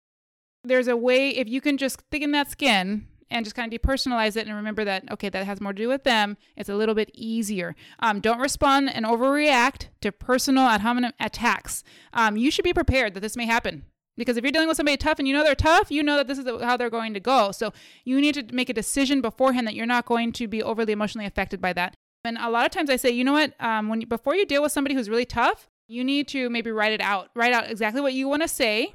There's 0.64 0.88
a 0.88 0.96
way 0.96 1.30
if 1.30 1.48
you 1.48 1.60
can 1.60 1.78
just 1.78 2.02
thicken 2.10 2.32
that 2.32 2.50
skin 2.50 3.06
and 3.30 3.44
just 3.44 3.56
kind 3.56 3.72
of 3.72 3.80
depersonalize 3.80 4.36
it 4.36 4.46
and 4.46 4.56
remember 4.56 4.84
that 4.84 5.10
okay, 5.12 5.28
that 5.28 5.46
has 5.46 5.60
more 5.60 5.72
to 5.72 5.82
do 5.82 5.88
with 5.88 6.04
them. 6.04 6.36
It's 6.56 6.68
a 6.68 6.74
little 6.74 6.94
bit 6.94 7.10
easier. 7.14 7.74
Um, 8.00 8.20
don't 8.20 8.40
respond 8.40 8.94
and 8.94 9.06
overreact 9.06 9.86
to 10.00 10.12
personal 10.12 10.64
ad 10.64 10.80
hominem 10.80 11.12
attacks. 11.20 11.84
Um, 12.12 12.36
you 12.36 12.50
should 12.50 12.64
be 12.64 12.72
prepared 12.72 13.14
that 13.14 13.20
this 13.20 13.36
may 13.36 13.46
happen 13.46 13.84
because 14.16 14.36
if 14.36 14.44
you're 14.44 14.52
dealing 14.52 14.68
with 14.68 14.76
somebody 14.76 14.96
tough 14.96 15.18
and 15.18 15.26
you 15.26 15.34
know 15.34 15.42
they're 15.42 15.54
tough, 15.54 15.90
you 15.90 16.02
know 16.02 16.16
that 16.16 16.28
this 16.28 16.38
is 16.38 16.46
how 16.62 16.76
they're 16.76 16.90
going 16.90 17.14
to 17.14 17.20
go. 17.20 17.52
So 17.52 17.72
you 18.04 18.20
need 18.20 18.34
to 18.34 18.54
make 18.54 18.68
a 18.68 18.74
decision 18.74 19.20
beforehand 19.20 19.66
that 19.66 19.74
you're 19.74 19.86
not 19.86 20.06
going 20.06 20.32
to 20.32 20.46
be 20.46 20.62
overly 20.62 20.92
emotionally 20.92 21.26
affected 21.26 21.60
by 21.60 21.72
that. 21.72 21.94
And 22.24 22.36
a 22.38 22.50
lot 22.50 22.66
of 22.66 22.72
times 22.72 22.90
I 22.90 22.96
say, 22.96 23.10
you 23.10 23.24
know 23.24 23.32
what? 23.32 23.54
Um, 23.60 23.88
when 23.88 24.00
before 24.00 24.34
you 24.34 24.44
deal 24.44 24.62
with 24.62 24.72
somebody 24.72 24.94
who's 24.94 25.08
really 25.08 25.24
tough, 25.24 25.68
you 25.88 26.04
need 26.04 26.28
to 26.28 26.50
maybe 26.50 26.70
write 26.70 26.92
it 26.92 27.00
out. 27.00 27.30
Write 27.34 27.52
out 27.52 27.70
exactly 27.70 28.00
what 28.00 28.12
you 28.12 28.28
want 28.28 28.42
to 28.42 28.48
say, 28.48 28.94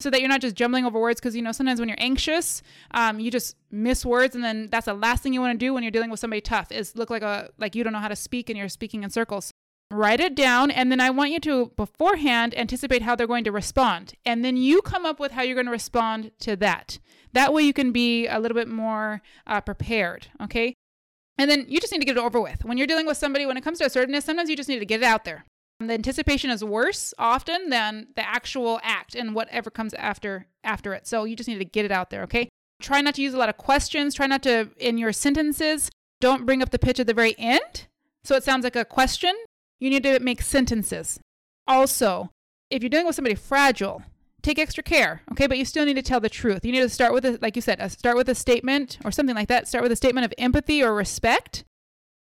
so 0.00 0.10
that 0.10 0.20
you're 0.20 0.28
not 0.28 0.40
just 0.40 0.56
jumbling 0.56 0.84
over 0.84 0.98
words. 0.98 1.20
Because 1.20 1.36
you 1.36 1.42
know 1.42 1.52
sometimes 1.52 1.80
when 1.80 1.88
you're 1.88 2.00
anxious, 2.00 2.62
um, 2.92 3.20
you 3.20 3.30
just 3.30 3.56
miss 3.70 4.04
words, 4.04 4.34
and 4.34 4.44
then 4.44 4.68
that's 4.70 4.86
the 4.86 4.94
last 4.94 5.22
thing 5.22 5.32
you 5.32 5.40
want 5.40 5.58
to 5.58 5.64
do 5.64 5.74
when 5.74 5.82
you're 5.82 5.90
dealing 5.90 6.10
with 6.10 6.20
somebody 6.20 6.40
tough 6.40 6.72
is 6.72 6.96
look 6.96 7.10
like 7.10 7.22
a 7.22 7.50
like 7.58 7.74
you 7.74 7.84
don't 7.84 7.92
know 7.92 7.98
how 7.98 8.08
to 8.08 8.16
speak 8.16 8.48
and 8.48 8.58
you're 8.58 8.68
speaking 8.68 9.02
in 9.02 9.10
circles. 9.10 9.52
Write 9.92 10.20
it 10.20 10.36
down, 10.36 10.70
and 10.70 10.92
then 10.92 11.00
I 11.00 11.10
want 11.10 11.32
you 11.32 11.40
to 11.40 11.72
beforehand 11.76 12.56
anticipate 12.56 13.02
how 13.02 13.16
they're 13.16 13.26
going 13.26 13.44
to 13.44 13.52
respond, 13.52 14.14
and 14.24 14.44
then 14.44 14.56
you 14.56 14.82
come 14.82 15.04
up 15.04 15.18
with 15.18 15.32
how 15.32 15.42
you're 15.42 15.56
going 15.56 15.66
to 15.66 15.72
respond 15.72 16.30
to 16.40 16.54
that. 16.56 16.98
That 17.32 17.52
way, 17.52 17.62
you 17.62 17.72
can 17.72 17.92
be 17.92 18.26
a 18.26 18.38
little 18.38 18.54
bit 18.54 18.68
more 18.68 19.22
uh, 19.46 19.60
prepared. 19.60 20.28
Okay. 20.42 20.74
And 21.38 21.50
then 21.50 21.64
you 21.68 21.80
just 21.80 21.90
need 21.90 22.00
to 22.00 22.04
get 22.04 22.18
it 22.18 22.22
over 22.22 22.38
with. 22.38 22.66
When 22.66 22.76
you're 22.76 22.86
dealing 22.86 23.06
with 23.06 23.16
somebody, 23.16 23.46
when 23.46 23.56
it 23.56 23.64
comes 23.64 23.78
to 23.78 23.86
assertiveness, 23.86 24.26
sometimes 24.26 24.50
you 24.50 24.56
just 24.56 24.68
need 24.68 24.80
to 24.80 24.84
get 24.84 25.00
it 25.00 25.06
out 25.06 25.24
there. 25.24 25.46
The 25.80 25.94
anticipation 25.94 26.50
is 26.50 26.62
worse 26.62 27.14
often 27.18 27.70
than 27.70 28.08
the 28.14 28.26
actual 28.26 28.80
act 28.82 29.14
and 29.14 29.34
whatever 29.34 29.70
comes 29.70 29.94
after 29.94 30.46
after 30.62 30.92
it. 30.92 31.06
So 31.06 31.24
you 31.24 31.34
just 31.34 31.48
need 31.48 31.58
to 31.58 31.64
get 31.64 31.86
it 31.86 31.90
out 31.90 32.10
there, 32.10 32.22
okay? 32.24 32.50
Try 32.82 33.00
not 33.00 33.14
to 33.14 33.22
use 33.22 33.32
a 33.32 33.38
lot 33.38 33.48
of 33.48 33.56
questions. 33.56 34.14
Try 34.14 34.26
not 34.26 34.42
to 34.42 34.70
in 34.76 34.98
your 34.98 35.12
sentences, 35.12 35.90
don't 36.20 36.44
bring 36.44 36.62
up 36.62 36.70
the 36.70 36.78
pitch 36.78 37.00
at 37.00 37.06
the 37.06 37.14
very 37.14 37.34
end. 37.38 37.86
So 38.24 38.36
it 38.36 38.44
sounds 38.44 38.64
like 38.64 38.76
a 38.76 38.84
question. 38.84 39.34
You 39.78 39.88
need 39.88 40.02
to 40.02 40.20
make 40.20 40.42
sentences. 40.42 41.18
Also, 41.66 42.30
if 42.68 42.82
you're 42.82 42.90
dealing 42.90 43.06
with 43.06 43.16
somebody 43.16 43.34
fragile, 43.34 44.02
take 44.42 44.58
extra 44.58 44.82
care, 44.82 45.22
okay? 45.32 45.46
But 45.46 45.56
you 45.56 45.64
still 45.64 45.86
need 45.86 45.94
to 45.94 46.02
tell 46.02 46.20
the 46.20 46.28
truth. 46.28 46.64
You 46.64 46.72
need 46.72 46.82
to 46.82 46.90
start 46.90 47.14
with, 47.14 47.24
a, 47.24 47.38
like 47.40 47.56
you 47.56 47.62
said, 47.62 47.80
a, 47.80 47.88
start 47.88 48.16
with 48.16 48.28
a 48.28 48.34
statement 48.34 48.98
or 49.04 49.10
something 49.10 49.34
like 49.34 49.48
that. 49.48 49.66
Start 49.66 49.82
with 49.82 49.92
a 49.92 49.96
statement 49.96 50.26
of 50.26 50.34
empathy 50.36 50.82
or 50.82 50.94
respect. 50.94 51.64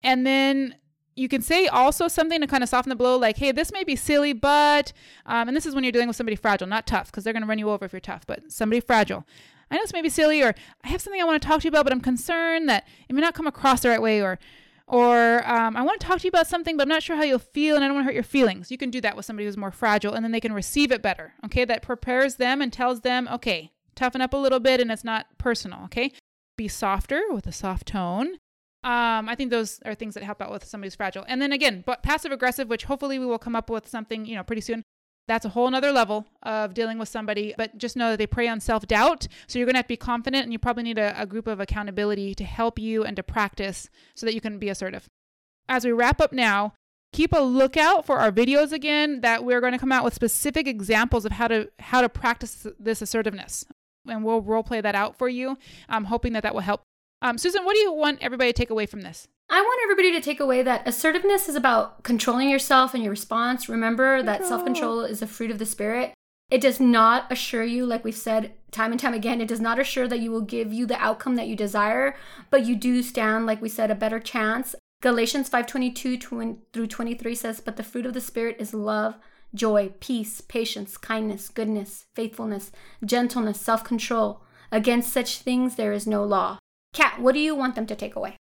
And 0.02 0.26
then 0.26 0.76
you 1.14 1.28
can 1.28 1.42
say 1.42 1.66
also 1.66 2.08
something 2.08 2.40
to 2.40 2.46
kind 2.46 2.62
of 2.62 2.68
soften 2.68 2.90
the 2.90 2.96
blow, 2.96 3.16
like, 3.16 3.36
hey, 3.36 3.52
this 3.52 3.72
may 3.72 3.84
be 3.84 3.96
silly, 3.96 4.32
but, 4.32 4.92
um, 5.26 5.48
and 5.48 5.56
this 5.56 5.66
is 5.66 5.74
when 5.74 5.84
you're 5.84 5.92
dealing 5.92 6.08
with 6.08 6.16
somebody 6.16 6.36
fragile, 6.36 6.66
not 6.66 6.86
tough, 6.86 7.06
because 7.06 7.24
they're 7.24 7.32
going 7.32 7.42
to 7.42 7.48
run 7.48 7.58
you 7.58 7.70
over 7.70 7.84
if 7.84 7.92
you're 7.92 8.00
tough, 8.00 8.26
but 8.26 8.50
somebody 8.50 8.80
fragile. 8.80 9.26
I 9.70 9.76
know 9.76 9.82
this 9.82 9.92
may 9.92 10.02
be 10.02 10.08
silly, 10.08 10.42
or 10.42 10.54
I 10.84 10.88
have 10.88 11.00
something 11.00 11.20
I 11.20 11.24
want 11.24 11.40
to 11.40 11.48
talk 11.48 11.60
to 11.60 11.64
you 11.64 11.70
about, 11.70 11.84
but 11.84 11.92
I'm 11.92 12.00
concerned 12.00 12.68
that 12.68 12.86
it 13.08 13.14
may 13.14 13.20
not 13.22 13.34
come 13.34 13.46
across 13.46 13.80
the 13.80 13.88
right 13.88 14.02
way, 14.02 14.20
or, 14.20 14.38
or 14.86 15.48
um, 15.50 15.76
I 15.76 15.82
want 15.82 16.00
to 16.00 16.06
talk 16.06 16.18
to 16.18 16.24
you 16.24 16.28
about 16.28 16.46
something, 16.46 16.76
but 16.76 16.82
I'm 16.84 16.88
not 16.88 17.02
sure 17.02 17.16
how 17.16 17.22
you'll 17.22 17.38
feel, 17.38 17.74
and 17.74 17.84
I 17.84 17.88
don't 17.88 17.94
want 17.96 18.04
to 18.04 18.08
hurt 18.08 18.14
your 18.14 18.22
feelings. 18.22 18.70
You 18.70 18.78
can 18.78 18.90
do 18.90 19.00
that 19.00 19.16
with 19.16 19.24
somebody 19.24 19.46
who's 19.46 19.56
more 19.56 19.70
fragile, 19.70 20.14
and 20.14 20.24
then 20.24 20.32
they 20.32 20.40
can 20.40 20.52
receive 20.52 20.92
it 20.92 21.02
better. 21.02 21.34
Okay, 21.46 21.64
that 21.64 21.82
prepares 21.82 22.36
them 22.36 22.60
and 22.60 22.72
tells 22.72 23.00
them, 23.00 23.28
okay, 23.32 23.72
toughen 23.94 24.20
up 24.20 24.34
a 24.34 24.36
little 24.38 24.60
bit, 24.60 24.80
and 24.80 24.92
it's 24.92 25.04
not 25.04 25.26
personal. 25.38 25.84
Okay, 25.84 26.12
be 26.56 26.68
softer 26.68 27.22
with 27.30 27.46
a 27.46 27.52
soft 27.52 27.86
tone. 27.86 28.38
Um, 28.84 29.28
I 29.28 29.34
think 29.36 29.50
those 29.50 29.80
are 29.84 29.94
things 29.94 30.14
that 30.14 30.24
help 30.24 30.42
out 30.42 30.50
with 30.50 30.64
somebody 30.64 30.86
who's 30.86 30.96
fragile. 30.96 31.24
And 31.28 31.40
then 31.40 31.52
again, 31.52 31.84
but 31.86 32.02
passive 32.02 32.32
aggressive, 32.32 32.68
which 32.68 32.84
hopefully 32.84 33.18
we 33.18 33.26
will 33.26 33.38
come 33.38 33.54
up 33.54 33.70
with 33.70 33.88
something, 33.88 34.26
you 34.26 34.34
know, 34.34 34.42
pretty 34.42 34.62
soon. 34.62 34.82
That's 35.28 35.44
a 35.44 35.50
whole 35.50 35.70
nother 35.70 35.92
level 35.92 36.26
of 36.42 36.74
dealing 36.74 36.98
with 36.98 37.08
somebody, 37.08 37.54
but 37.56 37.78
just 37.78 37.96
know 37.96 38.10
that 38.10 38.16
they 38.16 38.26
prey 38.26 38.48
on 38.48 38.58
self 38.58 38.88
doubt. 38.88 39.28
So 39.46 39.58
you're 39.58 39.66
going 39.66 39.74
to 39.74 39.78
have 39.78 39.84
to 39.84 39.88
be 39.88 39.96
confident, 39.96 40.42
and 40.42 40.52
you 40.52 40.58
probably 40.58 40.82
need 40.82 40.98
a, 40.98 41.14
a 41.20 41.26
group 41.26 41.46
of 41.46 41.60
accountability 41.60 42.34
to 42.34 42.44
help 42.44 42.76
you 42.76 43.04
and 43.04 43.14
to 43.16 43.22
practice 43.22 43.88
so 44.16 44.26
that 44.26 44.34
you 44.34 44.40
can 44.40 44.58
be 44.58 44.68
assertive. 44.68 45.06
As 45.68 45.84
we 45.84 45.92
wrap 45.92 46.20
up 46.20 46.32
now, 46.32 46.74
keep 47.12 47.32
a 47.32 47.40
lookout 47.40 48.04
for 48.04 48.18
our 48.18 48.32
videos 48.32 48.72
again 48.72 49.20
that 49.20 49.44
we're 49.44 49.60
going 49.60 49.72
to 49.72 49.78
come 49.78 49.92
out 49.92 50.02
with 50.02 50.14
specific 50.14 50.66
examples 50.66 51.24
of 51.24 51.32
how 51.32 51.46
to 51.46 51.70
how 51.78 52.00
to 52.00 52.08
practice 52.08 52.66
this 52.80 53.02
assertiveness 53.02 53.64
and 54.08 54.24
we'll 54.24 54.40
role 54.40 54.62
play 54.62 54.80
that 54.80 54.94
out 54.94 55.16
for 55.16 55.28
you 55.28 55.58
i'm 55.88 56.06
hoping 56.06 56.32
that 56.32 56.42
that 56.42 56.54
will 56.54 56.62
help 56.62 56.82
um, 57.22 57.38
susan 57.38 57.64
what 57.64 57.72
do 57.74 57.80
you 57.80 57.92
want 57.92 58.18
everybody 58.20 58.52
to 58.52 58.56
take 58.56 58.70
away 58.70 58.84
from 58.84 59.00
this 59.00 59.28
I 59.54 59.60
want 59.60 59.80
everybody 59.84 60.12
to 60.12 60.24
take 60.24 60.40
away 60.40 60.62
that 60.62 60.88
assertiveness 60.88 61.46
is 61.46 61.56
about 61.56 62.04
controlling 62.04 62.48
yourself 62.48 62.94
and 62.94 63.02
your 63.02 63.10
response. 63.10 63.68
Remember 63.68 64.22
that 64.22 64.46
self 64.46 64.64
control 64.64 65.02
is 65.02 65.20
a 65.20 65.26
fruit 65.26 65.50
of 65.50 65.58
the 65.58 65.66
spirit. 65.66 66.14
It 66.50 66.62
does 66.62 66.80
not 66.80 67.30
assure 67.30 67.62
you, 67.62 67.84
like 67.84 68.02
we've 68.02 68.14
said 68.14 68.54
time 68.70 68.92
and 68.92 69.00
time 69.00 69.12
again, 69.12 69.42
it 69.42 69.48
does 69.48 69.60
not 69.60 69.78
assure 69.78 70.08
that 70.08 70.20
you 70.20 70.30
will 70.30 70.40
give 70.40 70.72
you 70.72 70.86
the 70.86 70.98
outcome 70.98 71.36
that 71.36 71.48
you 71.48 71.54
desire, 71.54 72.16
but 72.50 72.64
you 72.64 72.74
do 72.74 73.02
stand, 73.02 73.44
like 73.44 73.60
we 73.60 73.68
said, 73.68 73.90
a 73.90 73.94
better 73.94 74.18
chance. 74.18 74.74
Galatians 75.02 75.50
5:22 75.50 76.58
through 76.72 76.86
23 76.86 77.34
says, 77.34 77.60
"But 77.60 77.76
the 77.76 77.82
fruit 77.82 78.06
of 78.06 78.14
the 78.14 78.20
spirit 78.22 78.56
is 78.58 78.72
love, 78.72 79.16
joy, 79.54 79.92
peace, 80.00 80.40
patience, 80.40 80.96
kindness, 80.96 81.50
goodness, 81.50 82.06
faithfulness, 82.14 82.72
gentleness, 83.04 83.60
self-control. 83.60 84.40
Against 84.70 85.12
such 85.12 85.40
things 85.40 85.76
there 85.76 85.92
is 85.92 86.06
no 86.06 86.24
law." 86.24 86.58
Kat, 86.92 87.20
what 87.20 87.34
do 87.34 87.40
you 87.40 87.54
want 87.54 87.74
them 87.74 87.86
to 87.86 87.96
take 87.96 88.16
away? 88.16 88.36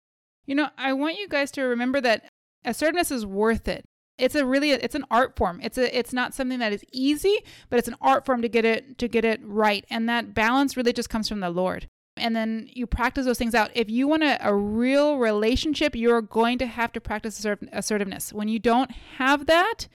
you 0.46 0.54
know 0.54 0.70
i 0.78 0.94
want 0.94 1.18
you 1.18 1.28
guys 1.28 1.50
to 1.50 1.60
remember 1.60 2.00
that 2.00 2.24
assertiveness 2.64 3.10
is 3.10 3.26
worth 3.26 3.68
it. 3.68 3.84
It's 4.16 4.34
a 4.34 4.44
really 4.44 4.70
it's 4.70 4.96
an 4.96 5.04
art 5.10 5.36
form. 5.36 5.60
It's 5.62 5.78
a 5.78 5.96
it's 5.96 6.12
not 6.12 6.34
something 6.34 6.58
that 6.58 6.72
is 6.72 6.84
easy 6.92 7.38
but 7.70 7.78
it's 7.78 7.88
an 7.88 7.96
art 8.00 8.26
form 8.26 8.42
to 8.42 8.48
get 8.48 8.64
it 8.64 8.98
to 8.98 9.08
get 9.08 9.24
it 9.24 9.40
right. 9.44 9.84
And 9.90 10.08
that 10.08 10.34
balance 10.34 10.76
really 10.76 10.92
just 10.92 11.10
comes 11.10 11.28
from 11.28 11.40
the 11.40 11.50
lord. 11.50 11.86
And 12.16 12.34
then 12.34 12.68
you 12.72 12.86
practice 12.86 13.26
those 13.26 13.38
things 13.38 13.54
out. 13.54 13.70
If 13.74 13.88
you 13.88 14.08
want 14.08 14.24
a, 14.24 14.38
a 14.46 14.52
real 14.52 15.18
relationship 15.18 15.94
you're 15.94 16.22
going 16.22 16.58
to 16.58 16.66
have 16.66 16.92
to 16.92 17.00
practice 17.00 17.44
assertiveness. 17.72 18.32
When 18.32 18.48
you 18.48 18.58
don't 18.58 18.90
have 19.18 19.46
that 19.46 19.86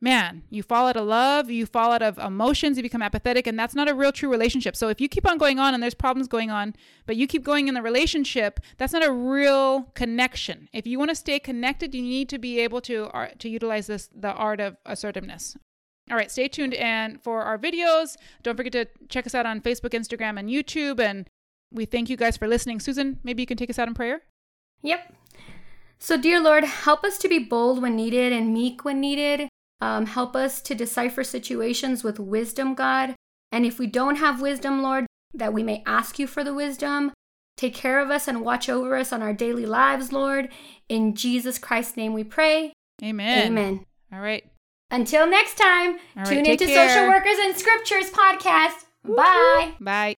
man, 0.00 0.42
you 0.48 0.62
fall 0.62 0.86
out 0.86 0.96
of 0.96 1.06
love, 1.06 1.50
you 1.50 1.66
fall 1.66 1.92
out 1.92 2.02
of 2.02 2.18
emotions, 2.18 2.76
you 2.76 2.82
become 2.82 3.02
apathetic, 3.02 3.46
and 3.46 3.58
that's 3.58 3.74
not 3.74 3.88
a 3.88 3.94
real 3.94 4.12
true 4.12 4.30
relationship. 4.30 4.76
So 4.76 4.88
if 4.88 5.00
you 5.00 5.08
keep 5.08 5.26
on 5.26 5.38
going 5.38 5.58
on 5.58 5.74
and 5.74 5.82
there's 5.82 5.94
problems 5.94 6.28
going 6.28 6.50
on, 6.50 6.74
but 7.06 7.16
you 7.16 7.26
keep 7.26 7.42
going 7.42 7.68
in 7.68 7.74
the 7.74 7.82
relationship, 7.82 8.60
that's 8.76 8.92
not 8.92 9.04
a 9.04 9.12
real 9.12 9.84
connection. 9.94 10.68
If 10.72 10.86
you 10.86 10.98
want 10.98 11.10
to 11.10 11.14
stay 11.16 11.38
connected, 11.38 11.94
you 11.94 12.02
need 12.02 12.28
to 12.28 12.38
be 12.38 12.60
able 12.60 12.80
to 12.82 13.06
uh, 13.06 13.28
to 13.38 13.48
utilize 13.48 13.88
this 13.88 14.08
the 14.14 14.32
art 14.32 14.60
of 14.60 14.76
assertiveness. 14.86 15.56
All 16.10 16.16
right, 16.16 16.30
stay 16.30 16.48
tuned 16.48 16.74
and 16.74 17.22
for 17.22 17.42
our 17.42 17.58
videos, 17.58 18.16
don't 18.42 18.56
forget 18.56 18.72
to 18.72 18.86
check 19.08 19.26
us 19.26 19.34
out 19.34 19.44
on 19.44 19.60
Facebook, 19.60 19.90
Instagram, 19.90 20.38
and 20.38 20.48
YouTube. 20.48 21.00
And 21.00 21.28
we 21.70 21.84
thank 21.84 22.08
you 22.08 22.16
guys 22.16 22.36
for 22.36 22.48
listening. 22.48 22.80
Susan, 22.80 23.18
maybe 23.22 23.42
you 23.42 23.46
can 23.46 23.58
take 23.58 23.68
us 23.68 23.78
out 23.78 23.88
in 23.88 23.94
prayer. 23.94 24.22
Yep. 24.82 25.14
So, 25.98 26.16
dear 26.16 26.40
Lord, 26.40 26.64
help 26.64 27.04
us 27.04 27.18
to 27.18 27.28
be 27.28 27.40
bold 27.40 27.82
when 27.82 27.96
needed 27.96 28.32
and 28.32 28.54
meek 28.54 28.84
when 28.84 29.00
needed. 29.00 29.48
Um, 29.80 30.06
help 30.06 30.34
us 30.34 30.60
to 30.62 30.74
decipher 30.74 31.22
situations 31.22 32.02
with 32.02 32.18
wisdom, 32.18 32.74
God. 32.74 33.14
And 33.52 33.64
if 33.64 33.78
we 33.78 33.86
don't 33.86 34.16
have 34.16 34.42
wisdom, 34.42 34.82
Lord, 34.82 35.06
that 35.34 35.52
we 35.52 35.62
may 35.62 35.82
ask 35.86 36.18
you 36.18 36.26
for 36.26 36.42
the 36.42 36.54
wisdom. 36.54 37.12
Take 37.56 37.74
care 37.74 38.00
of 38.00 38.10
us 38.10 38.28
and 38.28 38.42
watch 38.42 38.68
over 38.68 38.96
us 38.96 39.12
on 39.12 39.22
our 39.22 39.32
daily 39.32 39.66
lives, 39.66 40.12
Lord. 40.12 40.48
In 40.88 41.14
Jesus 41.14 41.58
Christ's 41.58 41.96
name 41.96 42.12
we 42.12 42.24
pray. 42.24 42.72
Amen. 43.02 43.48
Amen. 43.48 43.84
All 44.12 44.20
right. 44.20 44.44
Until 44.90 45.28
next 45.28 45.56
time, 45.56 45.98
right, 46.16 46.26
tune 46.26 46.46
into 46.46 46.66
care. 46.66 46.88
Social 46.88 47.08
Workers 47.08 47.36
and 47.40 47.56
Scriptures 47.56 48.10
podcast. 48.10 48.84
Bye. 49.04 49.74
Bye. 49.80 50.17